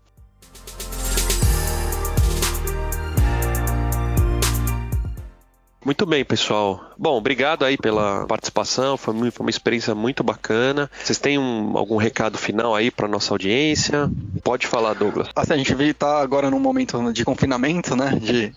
Muito 5.91 6.05
bem, 6.05 6.23
pessoal. 6.23 6.89
Bom, 6.97 7.17
obrigado 7.17 7.65
aí 7.65 7.77
pela 7.77 8.25
participação, 8.25 8.95
foi, 8.95 9.13
foi 9.29 9.45
uma 9.45 9.49
experiência 9.49 9.93
muito 9.93 10.23
bacana. 10.23 10.89
Vocês 11.03 11.19
têm 11.19 11.37
um, 11.37 11.77
algum 11.77 11.97
recado 11.97 12.37
final 12.37 12.73
aí 12.73 12.89
para 12.89 13.09
nossa 13.09 13.33
audiência? 13.33 14.09
Pode 14.41 14.67
falar, 14.67 14.93
Douglas. 14.93 15.27
Assim, 15.35 15.51
a 15.51 15.57
gente 15.57 15.73
está 15.73 16.21
agora 16.21 16.49
num 16.49 16.61
momento 16.61 17.11
de 17.11 17.25
confinamento, 17.25 17.93
né, 17.93 18.17
de 18.17 18.53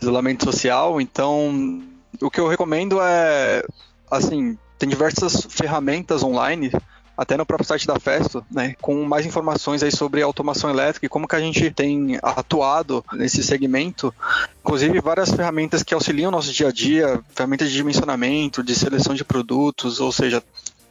isolamento 0.00 0.44
social, 0.44 1.00
então 1.00 1.82
o 2.22 2.30
que 2.30 2.38
eu 2.38 2.46
recomendo 2.46 3.00
é, 3.02 3.64
assim, 4.08 4.56
tem 4.78 4.88
diversas 4.88 5.48
ferramentas 5.50 6.22
online 6.22 6.70
até 7.18 7.36
no 7.36 7.44
próprio 7.44 7.66
site 7.66 7.84
da 7.84 7.98
Festo, 7.98 8.46
né, 8.48 8.76
com 8.80 9.02
mais 9.02 9.26
informações 9.26 9.82
aí 9.82 9.90
sobre 9.90 10.22
automação 10.22 10.70
elétrica 10.70 11.04
e 11.04 11.08
como 11.08 11.26
que 11.26 11.34
a 11.34 11.40
gente 11.40 11.68
tem 11.72 12.16
atuado 12.22 13.04
nesse 13.12 13.42
segmento, 13.42 14.14
inclusive 14.60 15.00
várias 15.00 15.32
ferramentas 15.32 15.82
que 15.82 15.92
auxiliam 15.92 16.28
o 16.28 16.32
nosso 16.32 16.52
dia 16.52 16.68
a 16.68 16.72
dia, 16.72 17.20
ferramentas 17.34 17.68
de 17.70 17.74
dimensionamento, 17.74 18.62
de 18.62 18.72
seleção 18.76 19.16
de 19.16 19.24
produtos, 19.24 19.98
ou 19.98 20.12
seja, 20.12 20.40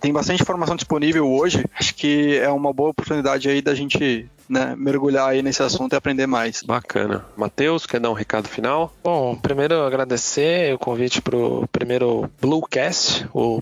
tem 0.02 0.12
bastante 0.12 0.42
informação 0.42 0.76
disponível 0.76 1.32
hoje. 1.32 1.64
Acho 1.80 1.96
que 1.96 2.38
é 2.38 2.50
uma 2.50 2.74
boa 2.74 2.90
oportunidade 2.90 3.50
aí 3.50 3.62
da 3.62 3.74
gente 3.74 4.30
né, 4.50 4.76
mergulhar 4.78 5.30
aí 5.30 5.42
nesse 5.42 5.64
assunto 5.64 5.94
e 5.94 5.96
aprender 5.96 6.28
mais. 6.28 6.62
Bacana. 6.62 7.26
Matheus, 7.36 7.86
quer 7.86 8.00
dar 8.00 8.10
um 8.10 8.14
recado 8.14 8.48
final? 8.48 8.94
Bom, 9.04 9.36
primeiro 9.36 9.82
agradecer 9.82 10.74
o 10.74 10.80
convite 10.80 11.22
para 11.22 11.38
o 11.38 11.68
primeiro 11.70 12.30
Bluecast, 12.42 13.28
o 13.34 13.62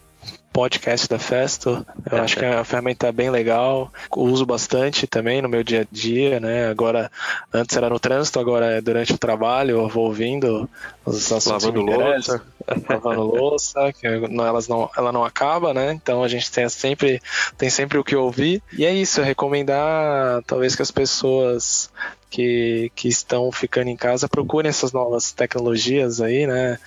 podcast 0.55 1.09
da 1.09 1.19
Festo. 1.19 1.85
Eu 2.09 2.17
acho 2.19 2.37
que 2.37 2.45
é 2.45 2.55
uma 2.55 2.63
ferramenta 2.63 3.11
bem 3.11 3.29
legal. 3.29 3.91
Uso 4.15 4.45
bastante 4.45 5.05
também 5.05 5.41
no 5.41 5.49
meu 5.49 5.65
dia 5.65 5.81
a 5.81 5.87
dia, 5.91 6.39
né? 6.39 6.69
Agora, 6.69 7.11
antes 7.53 7.75
era 7.75 7.89
no 7.89 7.99
trânsito, 7.99 8.39
agora 8.39 8.77
é 8.77 8.79
durante 8.79 9.11
o 9.11 9.17
trabalho, 9.17 9.71
eu 9.71 9.89
vou 9.89 10.05
ouvindo 10.05 10.69
os 11.05 11.29
assuntos 11.29 11.65
lavando 11.65 11.81
louça, 11.81 12.41
lavando 12.89 13.23
louça, 13.23 13.91
que 13.91 14.07
elas 14.07 14.69
não, 14.69 14.89
ela 14.95 15.11
não 15.11 15.25
acaba, 15.25 15.73
né? 15.73 15.91
Então 15.91 16.23
a 16.23 16.27
gente 16.29 16.49
tem 16.49 16.69
sempre, 16.69 17.21
tem 17.57 17.69
sempre 17.69 17.97
o 17.97 18.03
que 18.03 18.15
ouvir. 18.15 18.63
E 18.77 18.85
é 18.85 18.93
isso, 18.93 19.21
recomendar 19.21 20.41
talvez 20.47 20.73
que 20.73 20.81
as 20.81 20.91
pessoas 20.91 21.91
que, 22.35 22.91
que 22.93 23.07
estão 23.07 23.49
ficando 23.49 23.89
em 23.89 23.95
casa 23.95 24.27
procurem 24.27 24.67
essas 24.67 24.91
novas 24.91 25.31
tecnologias 25.31 26.19
aí, 26.19 26.45
né? 26.45 26.77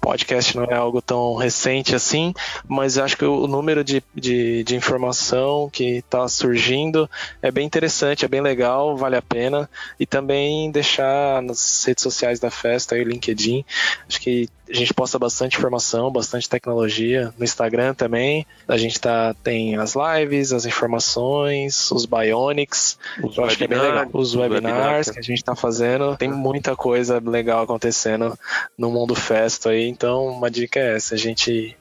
podcast 0.00 0.56
não 0.56 0.64
é 0.64 0.74
algo 0.74 1.02
tão 1.02 1.34
recente 1.34 1.92
assim, 1.92 2.32
mas 2.68 2.96
acho 2.96 3.16
que 3.16 3.24
o 3.24 3.48
número 3.48 3.82
de, 3.82 4.00
de, 4.14 4.62
de 4.62 4.76
informação 4.76 5.68
que 5.68 5.96
está 5.96 6.28
surgindo 6.28 7.10
é 7.42 7.50
bem 7.50 7.66
interessante, 7.66 8.24
é 8.24 8.28
bem 8.28 8.40
legal, 8.40 8.96
vale 8.96 9.16
a 9.16 9.22
pena. 9.22 9.68
E 9.98 10.06
também 10.06 10.70
deixar 10.70 11.42
nas 11.42 11.84
redes 11.84 12.04
sociais 12.04 12.38
da 12.38 12.52
festa, 12.52 12.94
aí, 12.94 13.02
o 13.02 13.08
LinkedIn, 13.08 13.64
acho 14.08 14.20
que 14.20 14.48
a 14.68 14.74
gente 14.74 14.92
posta 14.92 15.18
bastante 15.18 15.56
informação, 15.56 16.10
bastante 16.10 16.48
tecnologia. 16.48 17.32
No 17.38 17.44
Instagram 17.44 17.94
também, 17.94 18.46
a 18.66 18.76
gente 18.76 19.00
tá, 19.00 19.34
tem 19.42 19.76
as 19.76 19.94
lives, 19.94 20.52
as 20.52 20.66
informações, 20.66 21.90
os 21.90 22.04
Bionics. 22.04 22.98
Os 23.22 23.36
eu 23.36 23.44
acho 23.44 23.56
que 23.56 23.64
é 23.64 23.68
bem 23.68 23.78
legal. 23.78 24.06
Os 24.12 24.34
webinars 24.34 25.10
que 25.10 25.18
a 25.18 25.22
gente 25.22 25.42
tá 25.44 25.54
fazendo. 25.54 26.16
Tem 26.16 26.28
muita 26.28 26.74
coisa 26.74 27.22
legal 27.24 27.62
acontecendo 27.62 28.36
no 28.76 28.90
mundo 28.90 29.14
festo 29.14 29.68
aí. 29.68 29.88
Então, 29.88 30.26
uma 30.26 30.50
dica 30.50 30.80
é 30.80 30.96
essa, 30.96 31.14
a 31.14 31.18
gente 31.18 31.76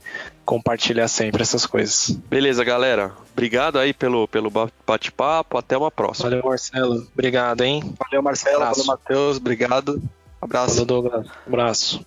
compartilhar 0.45 1.07
sempre 1.07 1.41
essas 1.41 1.65
coisas. 1.65 2.11
Beleza, 2.29 2.63
galera. 2.63 3.11
Obrigado 3.33 3.79
aí 3.79 3.93
pelo, 3.93 4.27
pelo 4.27 4.51
bate-papo. 4.85 5.57
Até 5.57 5.75
uma 5.75 5.89
próxima. 5.89 6.29
Valeu, 6.29 6.45
Marcelo. 6.45 7.07
Obrigado, 7.13 7.61
hein? 7.61 7.95
Valeu, 7.99 8.21
Marcelo. 8.21 8.59
Valeu, 8.59 8.85
Matheus. 8.85 9.37
Obrigado. 9.37 10.01
Abraço. 10.39 10.73
Valeu, 10.73 10.85
Douglas. 10.85 11.27
Abraço. 11.47 12.05